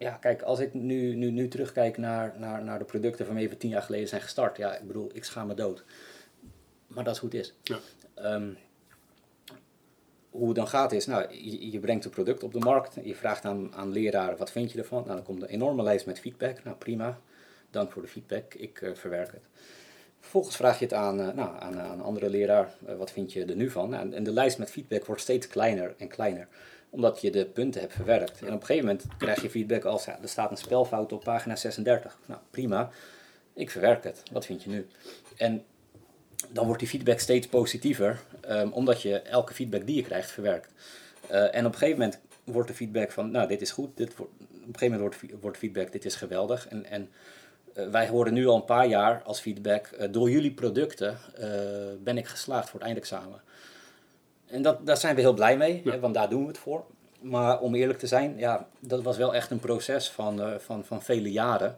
ja, 0.02 0.12
kijk, 0.12 0.42
als 0.42 0.60
ik 0.60 0.74
nu, 0.74 1.16
nu, 1.16 1.32
nu 1.32 1.48
terugkijk 1.48 1.98
naar, 1.98 2.34
naar, 2.38 2.64
naar 2.64 2.80
de 2.80 2.86
producten 2.86 3.26
van 3.26 3.38
even 3.38 3.58
tien 3.58 3.70
jaar 3.70 3.82
geleden 3.82 4.08
zijn 4.08 4.22
gestart, 4.22 4.58
ja, 4.58 4.76
ik 4.76 4.88
bedoel, 4.88 5.10
ik 5.14 5.24
schaam 5.24 5.48
me 5.48 5.54
dood. 5.54 5.84
maar 6.88 7.04
dat 7.04 7.14
is 7.14 7.20
hoe 7.20 7.30
het 7.30 7.40
is. 7.40 7.54
Ja. 7.64 7.80
Ehm, 8.14 8.50
hoe 10.30 10.48
het 10.48 10.56
dan 10.56 10.68
gaat 10.68 10.92
is, 10.92 11.06
nou, 11.06 11.34
je, 11.34 11.72
je 11.72 11.80
brengt 11.80 12.06
een 12.06 12.12
product 12.12 12.44
op 12.44 12.54
de 12.54 12.60
markt, 12.60 12.98
je 13.04 13.16
vraagt 13.16 13.46
aan, 13.46 13.76
aan 13.76 13.92
leraren 13.92 14.38
wat 14.38 14.52
vind 14.52 14.72
je 14.72 14.78
ervan. 14.78 15.04
Nou, 15.04 15.16
dan 15.16 15.24
komt 15.24 15.42
een 15.42 15.48
enorme 15.48 15.84
lijst 15.84 16.06
met 16.06 16.20
feedback. 16.20 16.64
Nou, 16.64 16.78
prima, 16.78 17.20
dank 17.70 17.92
voor 17.92 18.02
de 18.02 18.08
feedback, 18.08 18.54
ik 18.54 18.82
eh, 18.82 18.94
verwerk 18.94 19.32
het. 19.32 19.48
Vervolgens 20.20 20.56
vraag 20.56 20.80
je 20.80 20.86
het 20.86 20.94
aan, 20.94 21.20
eh, 21.20 21.34
nou, 21.34 21.60
aan, 21.60 21.80
aan 21.80 21.92
een 21.92 22.02
andere 22.02 22.30
leraar, 22.30 22.74
eh, 22.86 22.96
wat 22.96 23.12
vind 23.12 23.34
je 23.34 23.46
er 23.46 23.56
nu 23.56 23.70
van? 23.70 23.90
Nou, 23.90 24.14
en 24.14 24.24
de 24.24 24.34
lijst 24.34 24.58
met 24.58 24.72
feedback 24.72 25.06
wordt 25.06 25.22
steeds 25.22 25.48
kleiner 25.48 25.94
en 25.98 26.08
kleiner, 26.08 26.48
omdat 26.92 27.22
je 27.22 27.32
de 27.32 27.46
punten 27.46 27.82
hebt 27.82 27.94
verwerkt. 27.94 28.40
En 28.42 28.54
op 28.54 28.60
een 28.60 28.66
gegeven 28.66 28.88
moment 28.88 29.06
krijg 29.18 29.42
je 29.42 29.50
feedback 29.50 29.84
als, 29.84 30.08
er 30.08 30.18
staat 30.24 30.52
een 30.52 30.58
spelfout 30.58 31.12
op 31.12 31.24
pagina 31.24 31.56
36. 31.56 32.20
Nou, 32.26 32.40
prima, 32.50 32.90
ik 33.54 33.70
verwerk 33.70 34.04
het, 34.04 34.24
wat 34.32 34.46
vind 34.46 34.64
je 34.64 34.70
nu? 34.70 34.88
En 35.38 35.64
dan 36.50 36.66
wordt 36.66 36.80
die 36.80 36.90
feedback 36.90 37.20
steeds 37.20 37.48
positiever, 37.48 38.20
ehm, 38.42 38.70
omdat 38.72 39.02
je 39.02 39.20
elke 39.20 39.54
feedback 39.54 39.86
die 39.86 39.96
je 39.96 40.04
krijgt 40.04 40.32
verwerkt. 40.32 40.72
Eh, 41.28 41.56
en 41.56 41.66
op 41.66 41.72
een 41.72 41.78
gegeven 41.78 42.00
moment 42.00 42.20
wordt 42.44 42.68
de 42.68 42.74
feedback 42.74 43.12
van, 43.12 43.32
nou, 43.32 43.48
dit 43.48 43.62
is 43.62 43.72
goed, 43.72 43.98
dit 43.98 44.16
wordt, 44.16 44.32
op 44.40 44.50
een 44.50 44.80
gegeven 44.80 44.98
moment 44.98 45.22
wordt, 45.22 45.42
wordt 45.42 45.58
feedback, 45.58 45.92
dit 45.92 46.06
is 46.06 46.16
geweldig. 46.16 46.68
En, 46.68 46.86
en 46.86 47.10
eh, 47.74 47.88
wij 47.88 48.08
horen 48.08 48.34
nu 48.34 48.48
al 48.48 48.56
een 48.56 48.66
paar 48.66 48.88
jaar 48.88 49.22
als 49.24 49.40
feedback, 49.40 49.86
eh, 49.86 50.08
door 50.12 50.30
jullie 50.30 50.52
producten 50.52 51.18
ben 52.04 52.18
ik 52.18 52.28
geslaagd 52.28 52.70
voor 52.70 52.80
het 52.80 52.88
eindexamen. 52.88 53.42
En 54.52 54.62
dat, 54.62 54.86
daar 54.86 54.98
zijn 54.98 55.16
we 55.16 55.22
heel 55.22 55.34
blij 55.34 55.58
mee, 55.58 55.82
Ja. 55.84 55.92
hè, 55.92 56.00
want 56.00 56.14
daar 56.14 56.30
doen 56.30 56.42
we 56.42 56.48
het 56.48 56.58
voor. 56.58 56.86
Maar 57.22 57.60
om 57.60 57.76
eerlijk 57.76 58.00
te 58.00 58.08
zijn, 58.08 58.38
ja, 58.38 58.68
dat 58.80 59.04
was 59.04 59.18
wel 59.18 59.36
echt 59.36 59.52
een 59.52 59.60
proces 59.60 60.10
van, 60.10 60.42
eh, 60.42 60.58
van, 60.58 60.86
van 60.86 61.02
vele 61.04 61.32
jaren. 61.32 61.78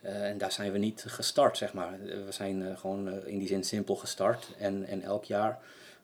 Eh, 0.00 0.28
en 0.28 0.38
daar 0.38 0.52
zijn 0.52 0.72
we 0.72 0.78
niet 0.78 1.04
gestart, 1.08 1.56
zeg 1.56 1.72
maar. 1.72 1.92
Eh, 1.92 2.24
We 2.24 2.32
zijn 2.32 2.78
gewoon 2.78 3.24
in 3.26 3.38
die 3.38 3.48
zin 3.48 3.64
simpel 3.64 3.96
gestart. 3.96 4.54
En, 4.58 4.84
en 4.86 5.02
elk 5.02 5.24
jaar, 5.24 5.58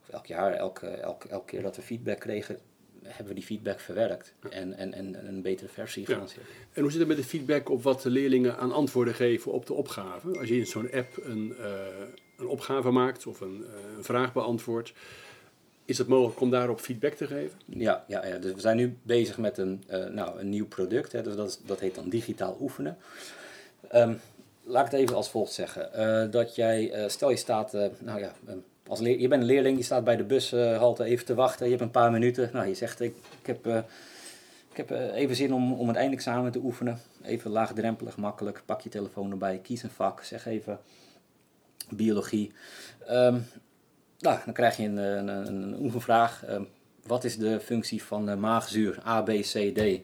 of 0.07 0.09
elk 0.13 0.25
jaar, 0.25 0.53
elke, 0.53 0.87
elke, 0.87 1.27
elke 1.29 1.45
keer 1.45 1.61
dat 1.61 1.75
we 1.75 1.81
feedback 1.81 2.19
kregen, 2.19 2.57
hebben 3.03 3.27
we 3.27 3.33
die 3.33 3.43
feedback 3.43 3.79
verwerkt. 3.79 4.33
En, 4.49 4.73
en, 4.77 4.93
en 4.93 5.27
een 5.27 5.41
betere 5.41 5.69
versie 5.69 6.05
Ja. 6.07 6.13
gelanceerd. 6.13 6.45
En 6.73 6.81
hoe 6.81 6.91
zit 6.91 6.99
het 6.99 7.07
met 7.09 7.17
de 7.17 7.23
feedback 7.23 7.69
op 7.69 7.83
wat 7.83 8.01
de 8.01 8.09
leerlingen 8.09 8.57
aan 8.57 8.71
antwoorden 8.71 9.13
geven 9.13 9.51
op 9.51 9.65
de 9.65 9.73
opgave? 9.73 10.37
Als 10.39 10.47
je 10.49 10.57
in 10.57 10.65
zo'n 10.67 10.91
app 10.93 11.17
een, 11.23 11.55
een 12.37 12.47
opgave 12.47 12.91
maakt 12.91 13.27
of 13.27 13.41
een, 13.41 13.65
een 13.97 14.03
vraag 14.03 14.33
beantwoordt, 14.33 14.93
is 15.89 15.97
het 15.97 16.07
mogelijk 16.07 16.41
om 16.41 16.49
daarop 16.49 16.79
feedback 16.79 17.13
te 17.13 17.27
geven? 17.27 17.59
Ja, 17.65 18.03
ja, 18.07 18.25
ja, 18.25 18.37
dus 18.37 18.53
we 18.53 18.59
zijn 18.59 18.77
nu 18.77 18.97
bezig 19.03 19.37
met 19.37 19.57
een, 19.57 19.83
eh, 19.87 20.05
nou, 20.05 20.39
een 20.39 20.49
nieuw 20.49 20.67
product. 20.67 21.11
Hè, 21.11 21.21
dus 21.21 21.35
dat, 21.35 21.59
dat 21.65 21.79
heet 21.79 21.95
dan 21.95 22.09
digitaal 22.09 22.57
oefenen. 22.59 22.97
Ehm, 23.87 24.13
laat 24.63 24.85
ik 24.85 24.91
het 24.91 25.01
even 25.01 25.15
als 25.15 25.29
volgt 25.29 25.53
zeggen. 25.53 25.93
Eh, 25.93 26.31
dat 26.31 26.55
jij, 26.55 26.91
eh, 26.91 27.09
stel 27.09 27.29
je 27.29 27.35
staat, 27.35 27.73
nou 27.99 28.19
ja, 28.19 28.31
als 28.87 28.99
leer, 28.99 29.19
je 29.19 29.27
bent 29.27 29.41
een 29.41 29.47
leerling, 29.47 29.77
je 29.77 29.83
staat 29.83 30.03
bij 30.03 30.15
de 30.15 30.23
bushalte 30.23 31.03
even 31.03 31.25
te 31.25 31.35
wachten. 31.35 31.65
Je 31.65 31.71
hebt 31.71 31.83
een 31.83 31.91
paar 31.91 32.11
minuten. 32.11 32.49
Nou, 32.53 32.67
je 32.67 32.73
zegt, 32.73 32.99
ik, 32.99 33.15
ik 33.41 33.47
heb, 33.47 33.67
ik 34.71 34.77
heb 34.77 34.89
even 35.13 35.35
zin 35.35 35.53
om, 35.53 35.73
om 35.73 35.87
het 35.87 35.97
eindexamen 35.97 36.51
te 36.51 36.59
oefenen. 36.63 36.99
Even 37.23 37.51
laagdrempelig, 37.51 38.17
makkelijk. 38.17 38.61
Pak 38.65 38.81
je 38.81 38.89
telefoon 38.89 39.31
erbij, 39.31 39.59
kies 39.63 39.83
een 39.83 39.89
vak, 39.89 40.23
zeg 40.23 40.45
even 40.45 40.79
biologie. 41.89 42.51
Ehm, 43.07 43.37
nou, 44.19 44.39
dan 44.45 44.53
krijg 44.53 44.77
je 44.77 44.83
een, 44.83 44.97
een, 44.97 45.27
een, 45.27 45.47
een 45.47 45.75
oefenvraag. 45.79 46.45
Ehm, 46.45 46.63
wat 47.05 47.23
is 47.23 47.37
de 47.37 47.59
functie 47.59 48.03
van 48.03 48.29
eh, 48.29 48.35
maagzuur? 48.35 48.99
A, 49.07 49.21
B, 49.21 49.27
C, 49.29 49.51
D. 49.75 49.99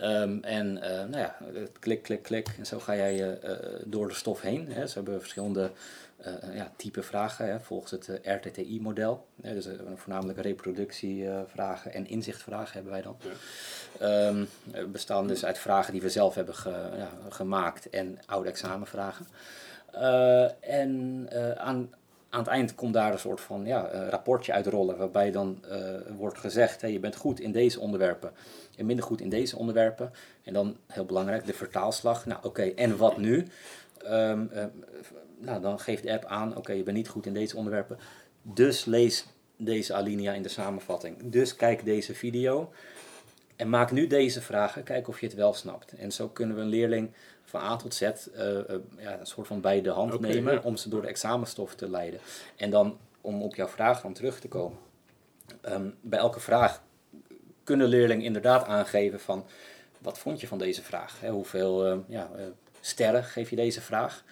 Ehm, 0.00 0.38
en 0.42 0.82
eh, 0.82 0.90
nou 0.98 1.16
ja, 1.18 1.36
eh, 1.54 1.62
klik, 1.80 2.02
klik, 2.02 2.22
klik. 2.22 2.48
En 2.58 2.66
zo 2.66 2.78
ga 2.78 2.96
jij 2.96 3.22
eh, 3.40 3.50
eh, 3.52 3.58
door 3.84 4.08
de 4.08 4.14
stof 4.14 4.40
heen. 4.40 4.68
Hè. 4.72 4.86
Ze 4.86 4.94
hebben 4.94 5.20
verschillende 5.20 5.70
eh, 6.16 6.32
ja, 6.54 6.72
type 6.76 7.02
vragen 7.02 7.46
hè, 7.46 7.60
volgens 7.60 7.90
het 7.90 8.08
eh, 8.22 8.34
RTTI-model. 8.34 9.26
dus 9.36 9.66
eh, 9.66 9.72
voornamelijk 9.96 10.38
reproductievragen 10.40 11.92
en 11.94 12.06
inzichtvragen 12.06 12.72
hebben 12.74 12.92
wij 12.92 13.02
dan. 13.02 13.16
Ehm, 14.00 14.44
eh, 14.72 14.84
bestaan 14.84 15.26
dus 15.26 15.44
uit 15.44 15.58
vragen 15.58 15.92
die 15.92 16.02
we 16.02 16.10
zelf 16.10 16.34
hebben 16.34 16.54
ge- 16.54 16.90
ja, 16.96 17.10
gemaakt 17.28 17.88
en 17.90 18.18
oude 18.26 18.48
examenvragen. 18.48 19.26
Eh, 19.92 20.44
en 20.80 21.26
eh, 21.30 21.50
aan, 21.50 21.90
aan 22.34 22.40
het 22.40 22.48
eind 22.48 22.74
komt 22.74 22.94
daar 22.94 23.12
een 23.12 23.18
soort 23.18 23.40
van 23.40 23.66
ja, 23.66 23.92
een 23.92 24.10
rapportje 24.10 24.52
uitrollen, 24.52 24.96
waarbij 24.96 25.30
dan 25.30 25.64
eh, 25.70 25.78
wordt 26.16 26.38
gezegd: 26.38 26.80
hey, 26.80 26.92
je 26.92 26.98
bent 26.98 27.16
goed 27.16 27.40
in 27.40 27.52
deze 27.52 27.80
onderwerpen 27.80 28.32
en 28.76 28.86
minder 28.86 29.04
goed 29.04 29.20
in 29.20 29.28
deze 29.28 29.56
onderwerpen. 29.56 30.12
En 30.42 30.52
dan 30.52 30.76
heel 30.86 31.04
belangrijk, 31.04 31.46
de 31.46 31.52
vertaalslag. 31.52 32.26
Nou, 32.26 32.40
oké, 32.42 32.62
en 32.62 32.96
wat 32.96 33.16
nu? 33.16 33.46
Ehm, 34.04 34.46
eh, 34.52 34.64
nou, 35.38 35.60
dan 35.60 35.80
geeft 35.80 36.02
de 36.02 36.12
app 36.12 36.24
aan: 36.24 36.56
oké, 36.56 36.72
je 36.72 36.82
bent 36.82 36.96
niet 36.96 37.08
goed 37.08 37.26
in 37.26 37.34
deze 37.34 37.56
onderwerpen. 37.56 37.98
Dus 38.42 38.84
lees 38.84 39.26
deze 39.56 39.94
alinea 39.94 40.32
in 40.32 40.42
de 40.42 40.48
samenvatting. 40.48 41.16
Dus 41.30 41.56
kijk 41.56 41.84
deze 41.84 42.14
video. 42.14 42.72
En 43.56 43.68
maak 43.68 43.90
nu 43.90 44.06
deze 44.06 44.40
vragen, 44.40 44.82
kijk 44.82 45.08
of 45.08 45.20
je 45.20 45.26
het 45.26 45.34
wel 45.34 45.54
snapt. 45.54 45.92
En 45.92 46.12
zo 46.12 46.28
kunnen 46.28 46.56
we 46.56 46.62
een 46.62 46.68
leerling 46.68 47.10
van 47.60 47.70
A 47.70 47.76
tot 47.76 47.94
Z 47.94 48.02
eh, 48.02 48.12
eh, 48.58 48.64
ja, 48.98 49.18
een 49.18 49.26
soort 49.26 49.46
van 49.46 49.60
bij 49.60 49.80
de 49.82 49.90
hand 49.90 50.20
nemen 50.20 50.52
ja. 50.52 50.60
om 50.62 50.76
ze 50.76 50.88
door 50.88 51.02
de 51.02 51.08
examenstof 51.08 51.74
te 51.74 51.90
leiden. 51.90 52.20
En 52.56 52.70
dan 52.70 52.98
om 53.20 53.42
op 53.42 53.54
jouw 53.54 53.68
vraag 53.68 54.00
dan 54.00 54.12
terug 54.12 54.40
te 54.40 54.48
komen. 54.48 54.78
Ehm, 55.60 55.88
bij 56.00 56.18
elke 56.18 56.40
vraag 56.40 56.82
kunnen 57.64 57.86
leerlingen 57.86 58.24
inderdaad 58.24 58.66
aangeven 58.66 59.20
van 59.20 59.46
wat 59.98 60.18
vond 60.18 60.40
je 60.40 60.46
van 60.46 60.58
deze 60.58 60.82
vraag? 60.82 61.20
Hè? 61.20 61.30
Hoeveel 61.30 61.86
eh, 61.86 61.96
ja, 62.06 62.30
eh, 62.36 62.44
sterren 62.80 63.24
geef 63.24 63.50
je 63.50 63.56
deze 63.56 63.80
vraag? 63.80 64.24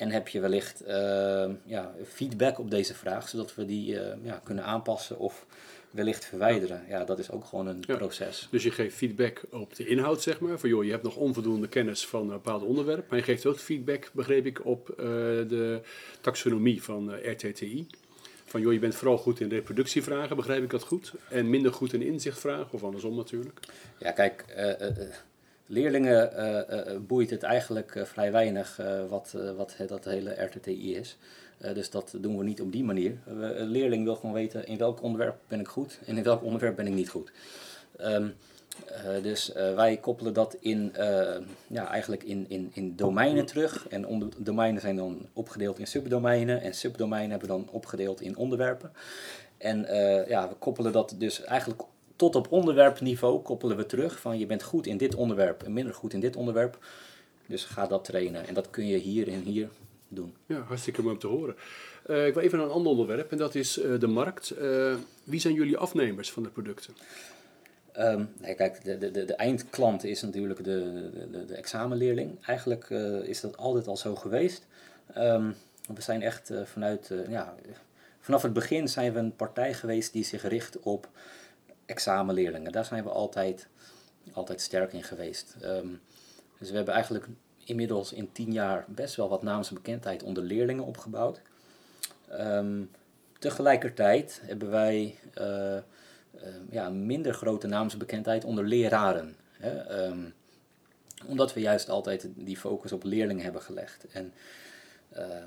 En 0.00 0.10
heb 0.10 0.28
je 0.28 0.40
wellicht 0.40 0.80
eh, 0.80 1.50
ja, 1.64 1.94
feedback 2.12 2.58
op 2.58 2.70
deze 2.70 2.94
vraag, 2.94 3.28
zodat 3.28 3.54
we 3.54 3.64
die 3.64 4.00
eh, 4.00 4.16
ja, 4.22 4.40
kunnen 4.44 4.64
aanpassen 4.64 5.18
of 5.18 5.46
wellicht 5.90 6.24
verwijderen. 6.24 6.84
Ja, 6.88 7.04
dat 7.04 7.18
is 7.18 7.30
ook 7.30 7.44
gewoon 7.44 7.66
een 7.66 7.84
Ja. 7.86 7.96
proces. 7.96 8.48
Dus 8.50 8.62
je 8.62 8.70
geeft 8.70 8.96
feedback 8.96 9.42
op 9.50 9.74
de 9.76 9.86
inhoud, 9.86 10.22
zeg 10.22 10.40
maar. 10.40 10.58
Van 10.58 10.68
joh, 10.68 10.84
je 10.84 10.90
hebt 10.90 11.02
nog 11.02 11.16
onvoldoende 11.16 11.68
kennis 11.68 12.06
van 12.06 12.20
een 12.20 12.28
bepaald 12.28 12.62
onderwerp. 12.62 13.08
Maar 13.08 13.18
je 13.18 13.24
geeft 13.24 13.46
ook 13.46 13.58
feedback, 13.58 14.10
begreep 14.12 14.46
ik, 14.46 14.64
op 14.66 14.90
eh, 14.90 14.96
de 14.96 15.80
taxonomie 16.20 16.82
van 16.82 17.12
eh, 17.14 17.32
RTTI. 17.32 17.86
Van 18.44 18.60
joh, 18.60 18.72
je 18.72 18.78
bent 18.78 18.94
vooral 18.94 19.18
goed 19.18 19.40
in 19.40 19.48
reproductievragen, 19.48 20.36
begrijp 20.36 20.62
ik 20.62 20.70
dat 20.70 20.82
goed? 20.82 21.12
En 21.28 21.50
minder 21.50 21.72
goed 21.72 21.92
in 21.92 22.02
inzichtvragen, 22.02 22.68
of 22.72 22.84
andersom 22.84 23.16
natuurlijk. 23.16 23.58
Ja, 23.98 24.10
kijk, 24.10 24.44
leerlingen 25.70 26.36
eh, 26.36 26.78
eh, 26.78 27.00
boeit 27.00 27.30
het 27.30 27.42
eigenlijk 27.42 27.94
eh, 27.94 28.04
vrij 28.04 28.32
weinig 28.32 28.78
eh, 28.78 29.06
wat, 29.08 29.34
eh, 29.36 29.50
wat 29.56 29.76
dat 29.86 30.04
hele 30.04 30.42
RTTI 30.42 30.96
is. 30.96 31.16
Eh, 31.58 31.74
dus 31.74 31.90
dat 31.90 32.14
doen 32.20 32.38
we 32.38 32.44
niet 32.44 32.60
op 32.60 32.72
die 32.72 32.84
manier. 32.84 33.18
Een 33.26 33.68
leerling 33.68 34.04
wil 34.04 34.14
gewoon 34.14 34.34
weten 34.34 34.66
in 34.66 34.78
welk 34.78 35.02
onderwerp 35.02 35.36
ben 35.48 35.60
ik 35.60 35.68
goed 35.68 35.98
en 36.06 36.16
in 36.16 36.22
welk 36.22 36.42
onderwerp 36.42 36.76
ben 36.76 36.86
ik 36.86 36.94
niet 36.94 37.08
goed. 37.08 37.32
Ehm, 37.96 38.28
eh, 38.86 39.22
dus 39.22 39.52
eh, 39.52 39.74
wij 39.74 39.96
koppelen 39.96 40.34
dat 40.34 40.56
in, 40.60 40.94
eh, 40.94 41.36
ja, 41.66 41.88
eigenlijk 41.88 42.22
in, 42.22 42.44
in, 42.48 42.70
in 42.72 42.96
domeinen 42.96 43.46
terug. 43.46 43.88
En 43.88 44.06
onder, 44.06 44.28
domeinen 44.36 44.80
zijn 44.80 44.96
dan 44.96 45.26
opgedeeld 45.32 45.78
in 45.78 45.86
subdomeinen. 45.86 46.60
En 46.60 46.74
subdomeinen 46.74 47.30
hebben 47.30 47.48
we 47.48 47.54
dan 47.54 47.68
opgedeeld 47.70 48.20
in 48.20 48.36
onderwerpen. 48.36 48.92
En 49.58 49.84
eh, 49.84 50.28
ja, 50.28 50.48
we 50.48 50.54
koppelen 50.54 50.92
dat 50.92 51.14
dus 51.18 51.42
eigenlijk 51.42 51.82
tot 52.20 52.36
op 52.36 52.52
onderwerpniveau 52.52 53.42
koppelen 53.42 53.76
we 53.76 53.86
terug. 53.86 54.20
Van 54.20 54.38
je 54.38 54.46
bent 54.46 54.62
goed 54.62 54.86
in 54.86 54.96
dit 54.96 55.14
onderwerp 55.14 55.62
en 55.62 55.72
minder 55.72 55.94
goed 55.94 56.12
in 56.12 56.20
dit 56.20 56.36
onderwerp. 56.36 56.78
Dus 57.46 57.64
ga 57.64 57.86
dat 57.86 58.04
trainen. 58.04 58.46
En 58.46 58.54
dat 58.54 58.70
kun 58.70 58.86
je 58.86 58.96
hier 58.96 59.28
en 59.28 59.40
hier 59.40 59.68
doen. 60.08 60.34
Ja, 60.46 60.60
hartstikke 60.60 61.02
mooi 61.02 61.14
om 61.14 61.20
te 61.20 61.26
horen. 61.26 61.56
Eh, 62.06 62.26
ik 62.26 62.34
wil 62.34 62.42
even 62.42 62.58
naar 62.58 62.66
een 62.66 62.72
ander 62.72 62.90
onderwerp 62.92 63.30
en 63.30 63.38
dat 63.38 63.54
is 63.54 63.78
eh, 63.78 63.98
de 63.98 64.06
markt. 64.06 64.50
Eh, 64.50 64.94
wie 65.24 65.40
zijn 65.40 65.54
jullie 65.54 65.76
afnemers 65.76 66.32
van 66.32 66.42
de 66.42 66.48
producten? 66.48 66.94
Ehm, 67.92 68.24
nee, 68.40 68.54
kijk, 68.54 68.84
de, 68.84 68.98
de, 68.98 69.10
de, 69.10 69.34
eindklant 69.34 70.04
is 70.04 70.22
natuurlijk 70.22 70.64
de, 70.64 71.10
de, 71.30 71.44
de, 71.46 71.54
examenleerling. 71.54 72.44
Eigenlijk 72.46 72.90
is 73.22 73.40
dat 73.40 73.56
altijd 73.56 73.86
al 73.86 73.96
zo 73.96 74.14
geweest. 74.14 74.66
Ehm, 75.14 75.50
we 75.94 76.02
zijn 76.02 76.22
echt 76.22 76.52
vanuit, 76.64 77.10
ja, 77.28 77.54
vanaf 78.20 78.42
het 78.42 78.52
begin 78.52 78.88
zijn 78.88 79.12
we 79.12 79.18
een 79.18 79.36
partij 79.36 79.74
geweest 79.74 80.12
die 80.12 80.24
zich 80.24 80.42
richt 80.48 80.78
op 80.80 81.08
examenleerlingen. 81.90 82.72
Daar 82.72 82.84
zijn 82.84 83.04
we 83.04 83.10
altijd, 83.10 83.66
altijd 84.32 84.60
sterk 84.60 84.92
in 84.92 85.02
geweest. 85.02 85.56
Ehm, 85.60 85.88
dus 86.58 86.70
we 86.70 86.76
hebben 86.76 86.94
eigenlijk 86.94 87.26
inmiddels 87.64 88.12
in 88.12 88.32
tien 88.32 88.52
jaar 88.52 88.84
best 88.88 89.14
wel 89.14 89.28
wat 89.28 89.42
naamsbekendheid 89.42 90.22
onder 90.22 90.42
leerlingen 90.42 90.84
opgebouwd. 90.84 91.40
Ehm, 92.28 92.82
tegelijkertijd 93.38 94.40
hebben 94.44 94.70
wij 94.70 95.18
eh, 95.34 95.76
ja, 96.70 96.88
minder 96.88 97.34
grote 97.34 97.66
naamsbekendheid 97.66 98.44
onder 98.44 98.64
leraren. 98.64 99.36
Hè? 99.52 100.12
Omdat 101.26 101.54
we 101.54 101.60
juist 101.60 101.88
altijd 101.88 102.28
die 102.34 102.56
focus 102.56 102.92
op 102.92 103.04
leerlingen 103.04 103.44
hebben 103.44 103.62
gelegd. 103.62 104.06
En 104.12 104.32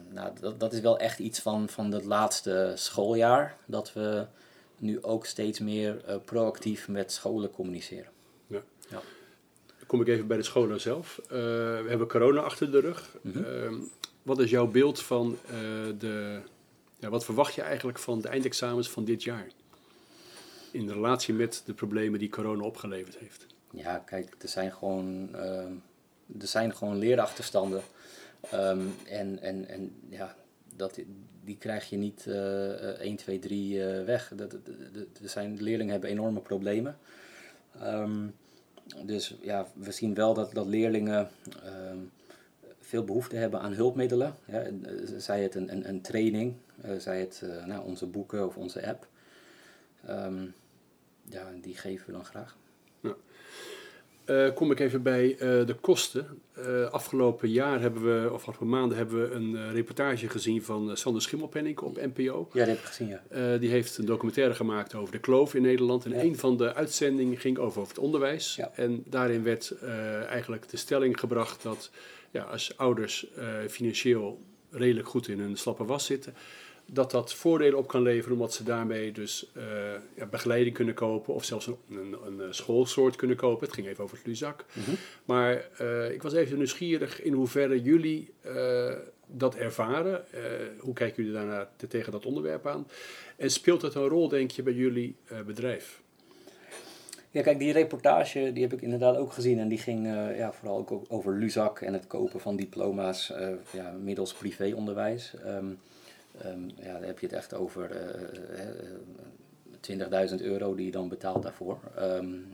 nou, 0.09 0.33
dat, 0.39 0.59
dat 0.59 0.73
is 0.73 0.79
wel 0.79 0.99
echt 0.99 1.19
iets 1.19 1.39
van, 1.39 1.69
van 1.69 1.91
het 1.91 2.05
laatste 2.05 2.71
schooljaar, 2.75 3.55
dat 3.65 3.93
we 3.93 4.25
nu 4.77 5.03
ook 5.03 5.25
steeds 5.25 5.59
meer 5.59 6.05
eh, 6.05 6.15
proactief 6.25 6.87
met 6.87 7.11
scholen 7.11 7.51
communiceren. 7.51 8.11
Ja. 8.47 8.63
Ja. 8.89 9.01
Dan 9.77 9.87
kom 9.87 10.01
ik 10.01 10.07
even 10.07 10.27
bij 10.27 10.37
de 10.37 10.43
scholen 10.43 10.81
zelf. 10.81 11.19
Eh, 11.23 11.29
we 11.29 11.85
hebben 11.87 12.07
corona 12.07 12.41
achter 12.41 12.71
de 12.71 12.79
rug. 12.79 13.15
Mhm. 13.21 13.43
Ehm, 13.43 13.75
wat 14.23 14.39
is 14.39 14.49
jouw 14.49 14.67
beeld 14.67 15.01
van 15.01 15.37
eh, 15.45 15.53
de 15.99 16.39
Ja, 16.99 17.09
wat 17.09 17.25
verwacht 17.25 17.53
je 17.53 17.61
eigenlijk 17.61 17.99
van 17.99 18.21
de 18.21 18.27
eindexamens 18.27 18.89
van 18.89 19.05
dit 19.05 19.23
jaar? 19.23 19.47
In 20.71 20.89
relatie 20.89 21.33
met 21.33 21.63
de 21.65 21.73
problemen 21.73 22.19
die 22.19 22.29
corona 22.29 22.63
opgeleverd 22.63 23.17
heeft. 23.17 23.45
Ja, 23.71 23.97
kijk, 23.97 24.35
er 24.41 24.47
zijn 24.47 24.71
gewoon, 24.71 25.29
uh, 25.35 25.57
er 26.39 26.47
zijn 26.47 26.75
gewoon 26.75 26.97
leerachterstanden. 26.97 27.81
Um, 28.53 28.95
en, 29.05 29.39
en, 29.41 29.67
en 29.67 29.95
ja, 30.09 30.35
dat, 30.75 30.99
die 31.43 31.57
krijg 31.57 31.89
je 31.89 31.97
niet 31.97 32.25
uh, 32.27 32.99
1, 32.99 33.15
2, 33.15 33.39
3 33.39 33.75
uh, 33.75 34.03
weg. 34.05 34.31
Dat, 34.35 34.51
dat, 34.51 34.65
dat, 34.93 35.29
zijn, 35.29 35.61
leerlingen 35.61 35.91
hebben 35.91 36.09
enorme 36.09 36.39
problemen. 36.39 36.97
Um, 37.83 38.33
dus 39.05 39.37
ja, 39.41 39.67
we 39.73 39.91
zien 39.91 40.13
wel 40.13 40.33
dat, 40.33 40.53
dat 40.53 40.65
leerlingen 40.65 41.29
um, 41.65 42.11
veel 42.79 43.03
behoefte 43.03 43.35
hebben 43.35 43.59
aan 43.59 43.73
hulpmiddelen. 43.73 44.35
Ja, 44.45 44.61
eh, 44.61 44.71
zij 45.17 45.43
het 45.43 45.55
een, 45.55 45.71
een, 45.71 45.89
een 45.89 46.01
training, 46.01 46.55
uh, 46.85 46.91
zij 46.97 47.19
het 47.19 47.41
uh, 47.43 47.65
nou, 47.65 47.85
onze 47.85 48.05
boeken 48.05 48.45
of 48.45 48.57
onze 48.57 48.87
app. 48.87 49.07
Um, 50.09 50.53
ja, 51.29 51.47
die 51.61 51.75
geven 51.75 52.05
we 52.05 52.11
dan 52.11 52.25
graag. 52.25 52.57
Uh, 54.25 54.53
kom 54.53 54.71
ik 54.71 54.79
even 54.79 55.01
bij 55.01 55.31
uh, 55.31 55.37
de 55.39 55.75
kosten. 55.81 56.41
Uh, 56.57 56.85
afgelopen 56.89 57.49
jaar 57.49 57.81
hebben 57.81 58.03
we, 58.03 58.29
of 58.31 58.47
afgelopen 58.47 58.69
maanden 58.69 58.97
hebben 58.97 59.21
we 59.21 59.35
een 59.35 59.71
reportage 59.71 60.29
gezien 60.29 60.63
van 60.63 60.97
Sander 60.97 61.21
Schimmelpenning 61.21 61.79
op 61.79 61.95
NPO. 61.95 62.49
Ja, 62.53 62.63
die 62.65 62.73
heb 62.73 62.77
ik 62.77 62.85
gezien, 62.85 63.07
ja. 63.07 63.57
die 63.57 63.69
heeft 63.69 63.97
een 63.97 64.05
documentaire 64.05 64.53
gemaakt 64.53 64.95
over 64.95 65.11
de 65.11 65.19
kloof 65.19 65.53
in 65.53 65.61
Nederland. 65.61 66.05
En 66.05 66.11
ja. 66.11 66.21
een 66.21 66.37
van 66.37 66.57
de 66.57 66.73
uitzendingen 66.73 67.37
ging 67.37 67.57
over, 67.57 67.81
over 67.81 67.93
het 67.93 68.03
onderwijs. 68.03 68.55
Ja. 68.55 68.71
En 68.75 69.03
daarin 69.05 69.43
werd 69.43 69.75
eigenlijk 70.29 70.69
de 70.69 70.77
stelling 70.77 71.19
gebracht 71.19 71.63
dat 71.63 71.91
ja, 72.31 72.43
als 72.43 72.77
ouders 72.77 73.27
financieel 73.69 74.41
redelijk 74.69 75.07
goed 75.07 75.27
in 75.27 75.39
hun 75.39 75.57
slappe 75.57 75.85
was 75.85 76.05
zitten, 76.05 76.33
dat 76.85 77.11
dat 77.11 77.33
voordelen 77.33 77.77
op 77.77 77.87
kan 77.87 78.01
leveren, 78.01 78.33
omdat 78.33 78.53
ze 78.53 78.63
daarmee 78.63 79.11
dus 79.11 79.51
uh, 79.57 79.63
ja, 80.15 80.25
begeleiding 80.25 80.75
kunnen 80.75 80.93
kopen 80.93 81.33
of 81.33 81.43
zelfs 81.43 81.67
een, 81.67 81.77
een, 81.89 82.39
een, 82.39 82.53
schoolsoort 82.53 83.15
kunnen 83.15 83.37
kopen. 83.37 83.65
Het 83.65 83.75
ging 83.75 83.87
even 83.87 84.03
over 84.03 84.17
het 84.17 84.25
Luzak. 84.25 84.65
Mm 84.73 84.83
-hmm. 84.83 84.95
Maar 85.25 85.69
uh, 85.81 86.11
ik 86.11 86.21
was 86.21 86.33
even 86.33 86.57
nieuwsgierig 86.57 87.21
in 87.21 87.33
hoeverre 87.33 87.81
jullie 87.81 88.29
uh, 88.45 88.91
dat 89.27 89.55
ervaren. 89.55 90.25
hoe 90.79 90.93
kijken 90.93 91.23
jullie 91.23 91.39
daarna 91.39 91.69
tegen 91.87 92.11
dat 92.11 92.25
onderwerp 92.25 92.67
aan? 92.67 92.87
En 93.37 93.49
speelt 93.49 93.81
het 93.81 93.95
een 93.95 94.07
rol, 94.07 94.27
denk 94.29 94.51
je, 94.51 94.63
bij 94.63 94.73
jullie 94.73 95.15
bedrijf? 95.45 96.01
Ja, 97.33 97.41
kijk, 97.41 97.59
die 97.59 97.71
reportage 97.71 98.51
die 98.53 98.63
heb 98.63 98.73
ik 98.73 98.81
inderdaad 98.81 99.17
ook 99.17 99.33
gezien. 99.33 99.59
En 99.59 99.67
die 99.67 99.77
ging 99.77 100.05
uh, 100.05 100.37
ja, 100.37 100.51
vooral 100.51 100.77
ook 100.77 101.01
over 101.07 101.33
Luzak 101.37 101.81
en 101.81 101.93
het 101.93 102.07
kopen 102.07 102.39
van 102.39 102.55
diploma's 102.55 103.29
uh, 103.29 103.49
ja, 103.71 103.91
middels 103.91 104.33
privéonderwijs. 104.33 105.33
Um, 105.45 105.79
um, 106.45 106.71
ja, 106.75 106.93
daar 106.93 107.07
heb 107.07 107.19
je 107.19 107.25
het 107.25 107.35
echt 107.35 107.53
over 107.53 107.91
uh, 109.89 110.29
20.000 110.29 110.35
euro 110.41 110.75
die 110.75 110.85
je 110.85 110.91
dan 110.91 111.09
betaalt 111.09 111.43
daarvoor. 111.43 111.79
Um, 111.99 112.47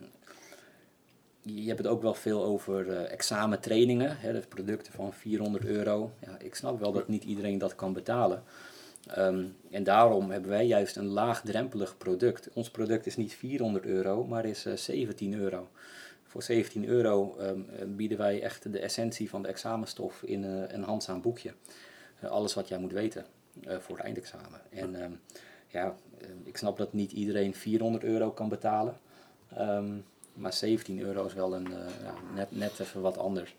je 1.41 1.67
hebt 1.67 1.77
het 1.77 1.87
ook 1.87 2.01
wel 2.01 2.13
veel 2.13 2.43
over 2.43 3.03
examentrainingen, 3.03 4.17
hè, 4.17 4.31
dus 4.31 4.45
producten 4.45 4.93
van 4.93 5.13
400 5.13 5.65
euro. 5.65 6.11
Ja, 6.21 6.37
ik 6.39 6.55
snap 6.55 6.79
wel 6.79 6.91
dat 6.91 7.07
niet 7.07 7.23
iedereen 7.23 7.57
dat 7.57 7.75
kan 7.75 7.93
betalen. 7.93 8.43
Um, 9.17 9.55
en 9.71 9.83
daarom 9.83 10.31
hebben 10.31 10.49
wij 10.49 10.65
juist 10.65 10.95
een 10.95 11.07
laagdrempelig 11.07 11.97
product. 11.97 12.49
Ons 12.53 12.69
product 12.69 13.05
is 13.05 13.17
niet 13.17 13.33
400 13.33 13.85
euro, 13.85 14.25
maar 14.25 14.45
is 14.45 14.65
uh, 14.65 14.75
17 14.75 15.33
euro. 15.33 15.69
Voor 16.23 16.43
17 16.43 16.87
euro 16.87 17.35
bieden 17.87 18.17
wij 18.17 18.41
echt 18.41 18.73
de 18.73 18.79
essentie 18.79 19.29
van 19.29 19.41
de 19.41 19.47
examenstof 19.47 20.23
in 20.23 20.43
uh, 20.43 20.63
een 20.67 20.83
handzaam 20.83 21.21
boekje. 21.21 21.53
Uh, 22.23 22.29
alles 22.29 22.53
wat 22.53 22.67
jij 22.67 22.77
moet 22.77 22.91
weten 22.91 23.25
uh, 23.25 23.38
voor 23.63 23.95
het 23.95 24.05
eindexamen. 24.05 24.61
En 24.69 25.03
um, 25.03 25.19
ja, 25.67 25.95
ik 26.43 26.57
snap 26.57 26.77
dat 26.77 26.93
niet 26.93 27.11
iedereen 27.11 27.53
400 27.53 28.03
euro 28.03 28.31
kan 28.31 28.49
betalen. 28.49 28.97
maar 30.33 30.53
17 30.53 30.99
euro 30.99 31.25
is 31.25 31.33
wel 31.33 31.55
een, 31.55 31.67
ja, 32.03 32.13
net, 32.33 32.51
net 32.51 32.79
even 32.79 33.01
wat 33.01 33.17
anders. 33.17 33.55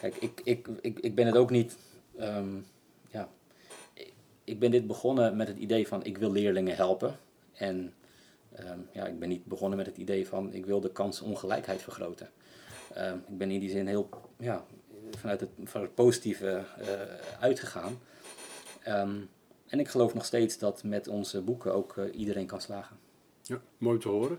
kijk, 0.00 0.16
ik, 0.16 0.40
ik, 0.44 0.68
ik, 0.80 0.98
ik 0.98 1.14
ben 1.14 1.26
het 1.26 1.36
ook 1.36 1.50
niet 1.50 1.76
ja, 3.10 3.28
ik 4.44 4.58
ben 4.58 4.70
dit 4.70 4.86
begonnen 4.86 5.36
met 5.36 5.48
het 5.48 5.56
idee 5.56 5.88
van 5.88 6.04
ik 6.04 6.18
wil 6.18 6.32
leerlingen 6.32 6.76
helpen. 6.76 7.18
En 7.52 7.94
ja, 8.92 9.06
ik 9.06 9.18
ben 9.18 9.28
niet 9.28 9.44
begonnen 9.44 9.78
met 9.78 9.86
het 9.86 9.96
idee 9.96 10.26
van 10.26 10.52
ik 10.52 10.66
wil 10.66 10.80
de 10.80 10.92
kansongelijkheid 10.92 11.82
vergroten. 11.82 12.30
Ik 13.28 13.38
ben 13.38 13.50
in 13.50 13.60
die 13.60 13.70
zin 13.70 13.86
heel 13.86 14.08
ja, 14.38 14.64
vanuit, 15.10 15.40
het, 15.40 15.50
vanuit 15.64 15.88
het 15.88 15.94
positieve 15.94 16.64
uh, 16.80 16.86
uitgegaan. 17.40 17.98
Um, 18.88 19.28
en 19.66 19.80
ik 19.80 19.88
geloof 19.88 20.14
nog 20.14 20.24
steeds 20.24 20.58
dat 20.58 20.82
met 20.84 21.08
onze 21.08 21.40
boeken 21.40 21.74
ook 21.74 21.96
uh, 21.96 22.18
iedereen 22.18 22.46
kan 22.46 22.60
slagen. 22.60 22.96
Ja, 23.42 23.60
mooi 23.78 23.98
te 23.98 24.08
horen. 24.08 24.38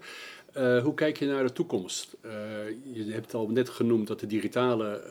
Uh, 0.58 0.84
hoe 0.84 0.94
kijk 0.94 1.18
je 1.18 1.26
naar 1.26 1.44
de 1.44 1.54
toekomst? 1.54 2.16
je 2.84 3.06
hebt 3.10 3.34
al 3.34 3.48
net 3.48 3.70
genoemd 3.70 4.08
dat 4.08 4.20
de 4.20 4.28
digitale 4.28 5.02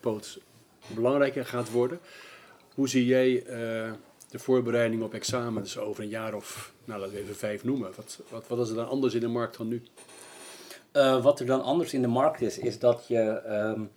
poot 0.00 0.40
belangrijker 0.86 1.46
gaat 1.46 1.70
worden. 1.70 1.98
Hoe 2.74 2.88
zie 2.88 3.06
jij 3.06 3.44
de 4.30 4.38
voorbereiding 4.38 5.02
op 5.02 5.14
examen, 5.14 5.62
dus 5.62 5.78
over 5.78 6.02
een 6.02 6.08
jaar 6.08 6.34
of, 6.34 6.72
nou 6.84 7.00
laten 7.00 7.14
we 7.14 7.20
even 7.20 7.36
vijf 7.36 7.64
noemen. 7.64 7.92
Wat, 7.96 8.20
wat, 8.28 8.46
wat 8.46 8.58
is 8.58 8.68
er 8.68 8.76
dan 8.76 8.88
anders 8.88 9.14
in 9.14 9.20
de 9.20 9.28
markt 9.28 9.56
dan 9.56 9.68
nu? 9.68 9.82
Uh, 10.92 11.22
wat 11.22 11.40
er 11.40 11.46
dan 11.46 11.62
anders 11.62 11.94
in 11.94 12.02
de 12.02 12.08
markt 12.08 12.40
is, 12.40 12.58
is 12.58 12.78
dat 12.78 13.06
je 13.08 13.42
um, 13.48 13.90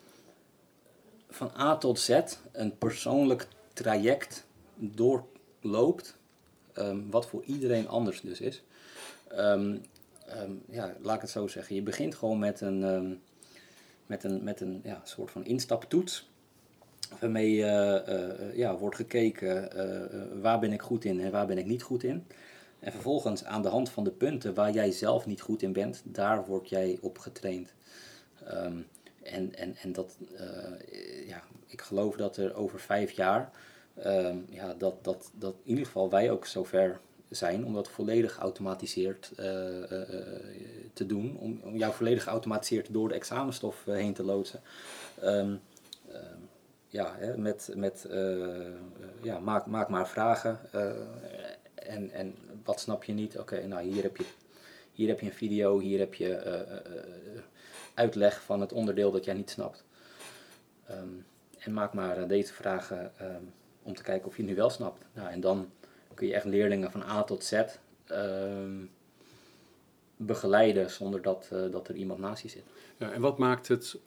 van 1.30 1.52
A 1.58 1.78
tot 1.78 2.00
Z 2.00 2.22
een 2.52 2.78
persoonlijk 2.78 3.48
traject 3.74 4.46
doorloopt, 4.82 6.18
um, 6.78 7.12
wat 7.12 7.28
voor 7.28 7.44
iedereen 7.44 7.88
anders 7.88 8.22
dus 8.22 8.42
is. 8.42 8.64
Um, 9.38 9.82
ja, 10.70 10.96
laat 11.02 11.16
ik 11.16 11.22
het 11.22 11.30
zo 11.30 11.48
zeggen. 11.48 11.76
Je 11.76 11.82
begint 11.82 12.16
gewoon 12.16 12.40
met 12.40 12.62
een, 12.62 13.20
met 14.06 14.24
een, 14.24 14.44
met 14.44 14.62
een 14.62 14.82
ja, 14.84 15.02
soort 15.04 15.32
van 15.32 15.46
instaptoets 15.46 16.30
waarmee 17.20 17.56
uh, 17.56 18.56
ja, 18.56 18.78
wordt 18.78 18.96
gekeken 18.96 19.70
uh, 19.76 20.42
waar 20.42 20.60
ben 20.60 20.74
ik 20.74 20.82
goed 20.82 21.06
in 21.06 21.22
en 21.22 21.32
waar 21.32 21.48
ben 21.48 21.58
ik 21.58 21.66
niet 21.66 21.84
goed 21.84 22.04
in. 22.04 22.26
En 22.80 22.92
vervolgens 22.92 23.44
aan 23.44 23.62
de 23.62 23.68
hand 23.68 23.90
van 23.90 24.04
de 24.04 24.12
punten 24.12 24.54
waar 24.54 24.72
jij 24.72 24.92
zelf 24.92 25.26
niet 25.26 25.42
goed 25.42 25.62
in 25.62 25.74
bent, 25.74 26.02
daar 26.06 26.46
word 26.46 26.70
jij 26.70 26.98
op 27.02 27.18
getraind. 27.18 27.74
En, 29.24 29.56
en, 29.56 29.76
en 29.76 29.94
dat, 29.94 30.18
ja, 31.28 31.44
ik 31.68 31.82
geloof 31.82 32.16
dat 32.16 32.38
er 32.38 32.56
over 32.56 32.80
vijf 32.80 33.12
jaar, 33.12 33.52
um, 34.06 34.46
ja, 34.50 34.74
dat, 34.74 35.04
dat, 35.04 35.32
dat 35.34 35.54
in 35.64 35.70
ieder 35.70 35.86
geval 35.86 36.10
wij 36.10 36.32
ook 36.32 36.46
zover 36.46 37.00
zijn 37.30 37.66
om 37.66 37.74
dat 37.74 37.90
volledig 37.90 38.34
geautomatiseerd 38.34 39.32
te 40.94 41.06
doen. 41.06 41.38
Om, 41.38 41.60
om 41.64 41.76
jou 41.78 41.94
volledig 41.94 42.24
geautomatiseerd 42.24 42.94
door 42.94 43.08
de 43.08 43.14
examenstof 43.14 43.86
heen 43.86 44.14
te 44.14 44.24
loodsen. 44.24 44.62
Um, 45.24 45.62
ja, 46.88 47.16
hè, 47.18 47.38
met, 47.38 47.70
met 47.76 48.08
ja, 49.22 49.40
maak, 49.40 49.66
maak 49.66 49.90
maar 49.90 50.08
vragen. 50.08 50.60
En, 51.76 52.12
en 52.12 52.36
wat 52.64 52.80
snap 52.80 53.04
je 53.04 53.14
niet? 53.14 53.40
Oké, 53.40 53.68
nou 53.68 53.84
hier 53.84 54.04
heb, 54.04 54.18
je, 54.18 54.26
hier 54.92 55.08
heb 55.08 55.20
je 55.20 55.26
een 55.26 55.34
video, 55.34 55.80
hier 55.80 56.00
heb 56.00 56.14
je 56.14 56.42
uitleg 57.94 58.42
van 58.42 58.62
het 58.62 58.74
onderdeel 58.74 59.12
dat 59.12 59.26
jij 59.26 59.34
niet 59.34 59.50
snapt. 59.50 59.84
En 61.60 61.74
maak 61.74 61.94
maar 61.94 62.28
deze 62.28 62.54
vragen 62.54 63.12
om 63.84 63.96
te 63.96 64.04
kijken 64.04 64.28
of 64.28 64.36
je 64.36 64.42
het 64.42 64.52
nu 64.52 64.58
wel 64.58 64.70
snapt. 64.70 65.06
Nou, 65.14 65.30
en 65.30 65.40
dan 65.40 65.70
kun 66.14 66.28
je 66.28 66.34
echt 66.34 66.46
leerlingen 66.46 66.92
van 66.92 67.04
A 67.04 67.24
tot 67.24 67.44
Z 67.44 67.62
um, 68.12 68.90
begeleiden 70.16 70.90
zonder 70.90 71.22
dat, 71.22 71.50
dat 71.72 71.88
er 71.88 71.96
iemand 71.96 72.20
naast 72.20 72.44
je 72.44 72.50
zit. 72.50 72.64
Ja, 72.98 73.12
en 73.12 73.22
wat 73.22 73.38
maakt 73.38 73.68
het 73.68 74.00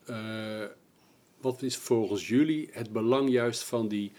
wat 1.45 1.61
is 1.61 1.77
volgens 1.77 2.27
jullie 2.27 2.69
het 2.71 2.91
belang 2.91 3.29
juist 3.29 3.63
van 3.63 3.87
die 3.87 4.11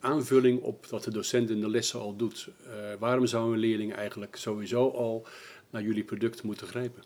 aanvulling 0.00 0.62
op 0.62 0.86
wat 0.86 1.04
de 1.04 1.10
docent 1.10 1.50
in 1.50 1.60
de 1.60 1.70
lessen 1.70 2.00
al 2.00 2.16
doet? 2.16 2.48
Uh, 2.66 2.72
waarom 2.98 3.26
zou 3.26 3.52
een 3.52 3.58
leerling 3.58 3.94
eigenlijk 3.94 4.36
sowieso 4.36 4.90
al 4.90 5.26
naar 5.70 5.82
jullie 5.82 6.04
product 6.04 6.42
moeten 6.42 6.66
grijpen? 6.66 7.02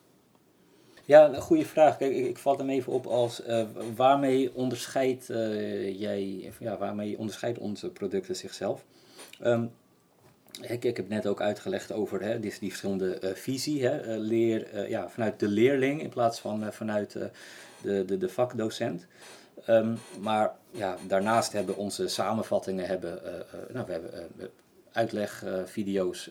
Ja, 1.05 1.29
een 1.29 1.41
goede 1.41 1.65
vraag. 1.65 1.97
Kijk, 1.97 2.13
ik, 2.13 2.27
ik 2.27 2.39
vat 2.39 2.59
hem 2.59 2.71
even 2.71 2.93
op 2.93 3.07
als 3.07 3.47
uh, 3.47 3.65
waarmee 3.97 4.55
onderscheidt 4.55 5.29
uh, 5.29 6.01
jij, 6.01 6.53
ja, 6.59 6.77
waarmee 6.77 7.19
onderscheidt 7.19 7.59
onze 7.59 7.91
producten 7.91 8.37
zichzelf? 8.37 8.85
Um, 9.45 9.71
ik, 10.61 10.85
ik 10.85 10.97
heb 10.97 11.09
net 11.09 11.27
ook 11.27 11.41
uitgelegd 11.41 11.93
over 11.93 12.23
hè, 12.23 12.41
die, 12.41 12.55
die 12.61 12.69
verschillende 12.69 13.19
uh, 13.25 13.31
visie, 13.35 13.87
hè, 13.87 14.17
leer, 14.17 14.89
ja, 14.89 15.09
vanuit 15.09 15.41
de 15.41 15.49
leerling 15.49 16.03
in 16.03 16.09
plaats 16.09 16.41
van 16.41 16.73
vanuit 16.73 17.13
de, 17.83 18.05
de, 18.05 18.19
de 18.19 18.29
vakdocent. 18.29 19.07
Um, 19.69 19.99
maar 20.21 20.53
ja, 20.71 20.97
daarnaast 21.07 21.53
hebben 21.53 21.77
onze 21.77 22.09
samenvattingen 22.09 22.87
hebben, 22.87 23.21
nou, 23.73 23.87
we 23.87 23.93
hebben 23.93 24.11
uitlegvideo's 24.93 26.31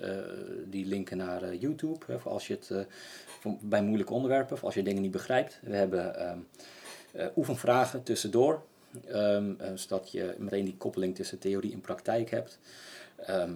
die 0.65 0.85
linken 0.85 1.17
naar 1.17 1.55
YouTube. 1.55 2.05
Hè, 2.07 2.19
voor 2.19 2.31
als 2.31 2.47
je 2.47 2.53
het 2.53 2.87
bij 3.61 3.81
moeilijke 3.83 4.13
onderwerpen, 4.13 4.55
of 4.55 4.63
als 4.63 4.73
je 4.73 4.83
dingen 4.83 5.01
niet 5.01 5.11
begrijpt. 5.11 5.59
We 5.61 5.75
hebben 5.75 6.29
um, 6.29 6.47
oefenvragen 7.35 8.03
tussendoor, 8.03 8.63
um, 9.11 9.57
zodat 9.75 10.11
je 10.11 10.35
meteen 10.37 10.65
die 10.65 10.77
koppeling 10.77 11.15
tussen 11.15 11.39
theorie 11.39 11.73
en 11.73 11.81
praktijk 11.81 12.29
hebt. 12.29 12.59
ehm, 13.15 13.51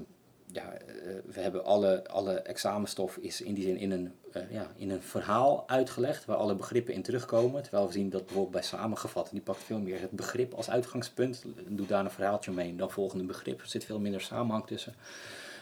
ja, 0.52 0.74
eh, 0.74 0.88
we 1.26 1.42
hebben 1.42 1.66
alle, 1.66 2.08
alle 2.08 2.34
examenstof 2.34 3.18
is 3.18 3.42
in 3.42 3.54
die 3.54 3.64
zin 3.64 3.78
in 3.78 3.92
een, 3.92 4.14
eh, 4.32 4.52
ja, 4.52 4.72
in 4.76 4.92
een 4.92 5.02
verhaal 5.02 5.64
uitgelegd 5.68 6.26
waar 6.26 6.38
alle 6.38 6.56
begrippen 6.56 6.94
in 6.94 7.02
terugkomen. 7.02 7.62
Terwijl 7.62 7.88
we 7.88 7.94
zien 7.94 8.10
dat 8.10 8.22
bijvoorbeeld 8.26 8.54
bij 8.54 8.62
samengevat, 8.62 9.30
die 9.32 9.42
pakt 9.42 9.64
veel 9.64 9.80
meer 9.80 10.02
het 10.02 10.12
begrip 10.12 10.54
als 10.54 10.70
uitgangspunt. 10.70 11.44
Doet 11.68 11.90
daar 11.90 12.06
een 12.06 12.12
verhaaltje 12.12 12.52
mee, 12.52 12.76
dan 12.76 12.92
volgende 12.92 13.24
begrip. 13.24 13.62
Er 13.62 13.68
zit 13.68 13.86
veel 13.86 14.00
minder 14.00 14.22
samenhang 14.22 14.68
tussen. 14.68 14.94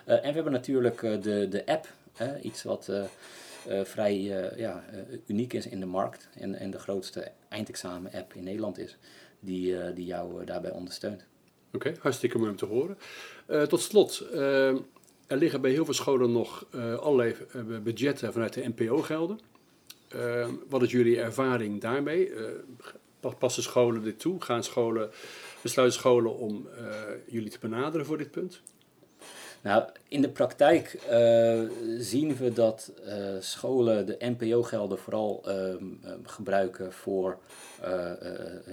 Eh, 0.06 0.16
en 0.16 0.22
we 0.22 0.34
hebben 0.34 0.52
natuurlijk 0.52 1.02
de, 1.02 1.48
de 1.50 1.66
app, 1.66 1.88
iets 2.42 2.64
wat 2.64 2.92
vrij 3.84 4.21
ja, 4.56 4.84
uniek 5.26 5.54
is 5.54 5.67
in 5.67 5.80
de 5.80 5.86
markt 5.86 6.30
en, 6.34 6.56
en 6.56 6.71
de 6.71 6.80
grootste 6.80 7.32
eindexamen-app 7.49 8.34
in 8.34 8.43
Nederland 8.43 8.78
is, 8.78 8.97
die, 9.39 9.93
die 9.93 10.06
jou 10.06 10.45
daarbij 10.45 10.71
ondersteunt. 10.71 11.26
Oké, 11.73 11.93
hartstikke 11.99 12.38
mooi 12.38 12.49
om 12.49 12.56
te 12.56 12.65
horen. 12.65 12.97
Tot 13.67 13.82
slot, 13.82 14.28
er 15.28 15.38
liggen 15.38 15.62
bij 15.62 15.71
heel 15.71 15.86
veel 15.86 15.93
scholen 15.93 16.32
nog 16.32 16.65
allerlei 16.99 17.36
budgetten 17.84 18.34
vanuit 18.34 18.54
de 18.54 18.73
NPO 18.76 18.97
gelden. 19.02 19.39
wat 20.69 20.82
is 20.82 20.91
jullie 20.91 21.21
ervaring 21.21 21.82
daarmee? 21.82 22.32
passen 23.38 23.63
scholen 23.63 24.04
dit 24.04 24.19
toe? 24.19 24.41
Gaan 24.41 24.63
scholen, 24.63 25.10
besluiten 25.62 25.99
scholen 25.99 26.38
om 26.38 26.67
jullie 27.28 27.49
te 27.49 27.60
benaderen 27.60 28.06
voor 28.06 28.17
dit 28.17 28.32
punt? 28.32 28.62
Nou, 29.63 29.89
in 30.08 30.21
de 30.21 30.30
praktijk 30.30 30.99
uh, 31.12 31.62
zien 31.99 32.36
we 32.36 32.54
dat 32.54 32.91
uh, 33.06 33.13
scholen 33.39 34.06
de 34.06 34.15
NPO-gelden 34.19 34.97
vooral 34.97 35.43
uh, 35.47 35.76
gebruiken 36.23 36.93
voor 36.93 37.38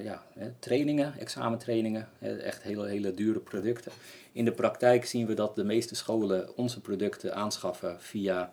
ja, 0.03 0.23
trainingen, 0.59 1.15
examentrainingen, 1.19 2.09
echt 2.21 2.63
hele, 2.63 2.89
hele 2.89 3.15
dure 3.15 3.39
producten. 3.39 3.93
In 4.33 4.45
de 4.45 4.53
praktijk 4.53 5.05
zien 5.05 5.27
we 5.27 5.35
dat 5.35 5.55
de 5.55 5.65
meeste 5.65 5.95
scholen 5.95 6.57
onze 6.57 6.81
producten 6.81 7.35
aanschaffen 7.35 8.01
via 8.01 8.53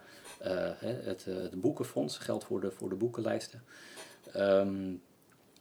het, 0.80 1.28
boekenfonds, 1.54 2.18
geld 2.18 2.44
voor 2.44 2.62
de, 2.62 2.72
voor 2.72 2.90
de 2.90 2.96
boekenlijsten. 2.96 3.64
Um, 4.36 5.02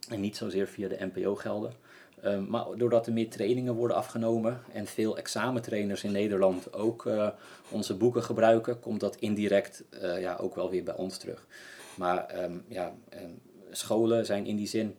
en 0.09 0.19
niet 0.19 0.37
zozeer 0.37 0.67
via 0.67 0.87
de 0.87 1.09
NPO-gelden. 1.13 1.73
Ehm, 2.21 2.45
maar 2.47 2.65
doordat 2.77 3.07
er 3.07 3.13
meer 3.13 3.29
trainingen 3.29 3.73
worden 3.73 3.97
afgenomen 3.97 4.61
en 4.73 4.87
veel 4.87 5.17
examentrainers 5.17 6.03
in 6.03 6.11
Nederland 6.11 6.73
ook 6.73 7.05
uh, 7.05 7.29
onze 7.69 7.95
boeken 7.95 8.23
gebruiken, 8.23 8.79
komt 8.79 8.99
dat 8.99 9.15
indirect 9.15 9.83
uh, 10.03 10.21
ja, 10.21 10.35
ook 10.35 10.55
wel 10.55 10.69
weer 10.69 10.83
bij 10.83 10.95
ons 10.95 11.17
terug. 11.17 11.47
Maar 11.95 12.43
um, 12.43 12.63
ja, 12.67 12.93
um, 13.13 13.41
scholen 13.71 14.25
zijn 14.25 14.45
in 14.45 14.55
die 14.55 14.67
zin 14.67 14.95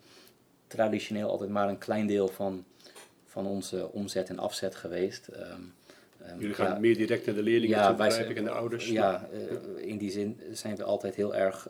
traditioneel 0.66 1.28
altijd 1.28 1.50
maar 1.50 1.68
een 1.68 1.78
klein 1.78 2.06
deel 2.06 2.28
van, 2.28 2.64
van 3.26 3.46
onze 3.46 3.92
omzet 3.92 4.28
en 4.28 4.38
afzet 4.38 4.74
geweest. 4.74 5.28
Jullie 6.38 6.54
gaan 6.54 6.66
ja, 6.66 6.78
meer 6.78 6.96
direct 6.96 7.26
naar 7.26 7.34
de 7.34 7.42
leerlingen 7.42 7.78
ja, 7.78 7.94
toe, 7.94 8.10
zijn, 8.10 8.36
en 8.36 8.44
de 8.44 8.50
ouders. 8.50 8.88
Ja, 8.88 9.28
uh, 9.32 9.88
in 9.88 9.98
die 9.98 10.10
zin 10.10 10.40
zijn 10.52 10.76
we 10.76 10.84
altijd 10.84 11.14
heel 11.14 11.34
erg 11.34 11.68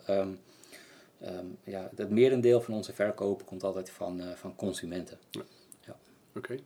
um, 1.22 1.58
ja, 1.64 1.90
het 1.96 2.10
merendeel 2.10 2.60
van 2.60 2.74
onze 2.74 2.92
verkopen 2.92 3.46
komt 3.46 3.64
altijd 3.64 3.90
van, 3.90 4.20
uh, 4.20 4.26
van 4.34 4.56
consumenten. 4.56 5.18
Ja. 5.30 5.42
ja. 5.86 5.96
Oké, 6.28 6.38
okay. 6.38 6.62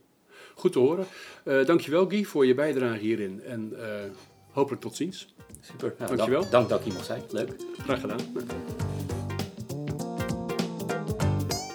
goed 0.55 0.73
te 0.73 0.79
horen. 0.79 1.07
Uh, 1.45 1.67
dankjewel 1.67 2.09
Guy 2.09 2.25
voor 2.25 2.47
je 2.47 2.55
bijdrage 2.55 2.99
hierin 2.99 3.43
en 3.43 3.73
uh, 3.73 3.85
hopelijk 4.51 4.83
tot 4.83 4.97
ziens. 4.97 5.35
Super, 5.61 5.95
nou, 5.99 6.09
dankjewel. 6.17 6.41
Dank, 6.41 6.53
dank 6.53 6.69
dat 6.69 6.79
ik 6.79 6.85
hier 6.85 6.95
mocht 6.95 7.07
zijn, 7.07 7.23
leuk. 7.31 7.51
Graag 7.79 8.01
gedaan. 8.01 8.21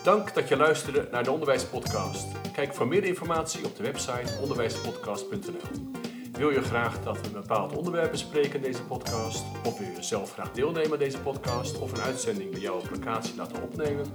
Dank 0.03 0.33
dat 0.33 0.47
je 0.47 0.57
luisterde 0.57 1.07
naar 1.11 1.23
de 1.23 1.31
Onderwijspodcast. 1.31 2.27
Kijk 2.53 2.73
voor 2.73 2.87
meer 2.87 3.03
informatie 3.03 3.65
op 3.65 3.75
de 3.75 3.83
website 3.83 4.41
onderwijspodcast.nl. 4.41 5.96
Wil 6.37 6.49
je 6.49 6.61
graag 6.61 7.03
dat 7.03 7.21
we 7.21 7.27
een 7.27 7.33
bepaald 7.33 7.77
onderwerp 7.77 8.11
bespreken 8.11 8.55
in 8.55 8.61
deze 8.61 8.83
podcast? 8.83 9.45
Of 9.65 9.77
wil 9.77 9.87
je 9.87 10.03
zelf 10.03 10.33
graag 10.33 10.51
deelnemen 10.51 10.91
aan 10.91 10.99
deze 10.99 11.19
podcast 11.19 11.79
of 11.79 11.91
een 11.91 12.01
uitzending 12.01 12.51
bij 12.51 12.59
jou 12.59 12.79
op 12.79 12.89
locatie 12.89 13.35
laten 13.35 13.63
opnemen? 13.63 14.05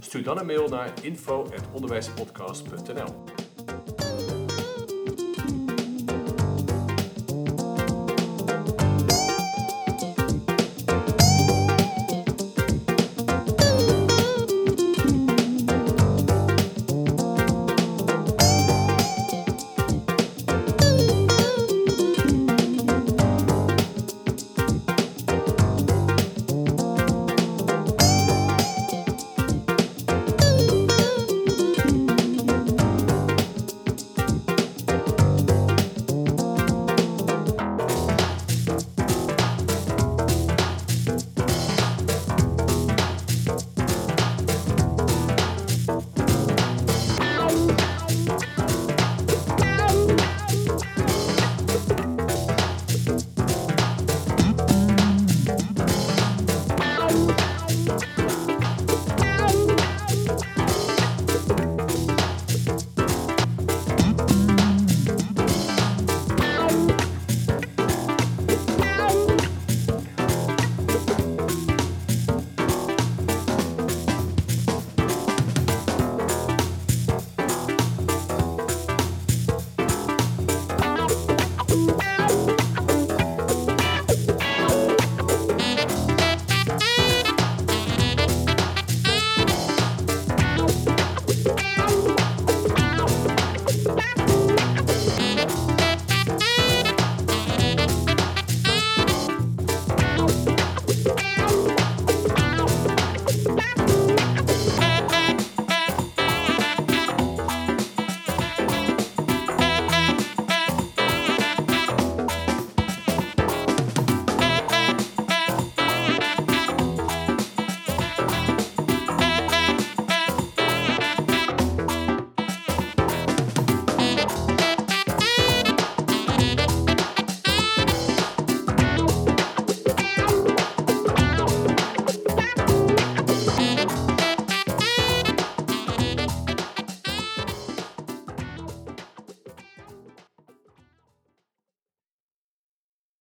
Stuur 0.00 0.22
dan 0.22 0.38
een 0.38 0.46
mail 0.46 0.68
naar 0.68 0.92
info.onderwijspodcast.nl 1.02 3.24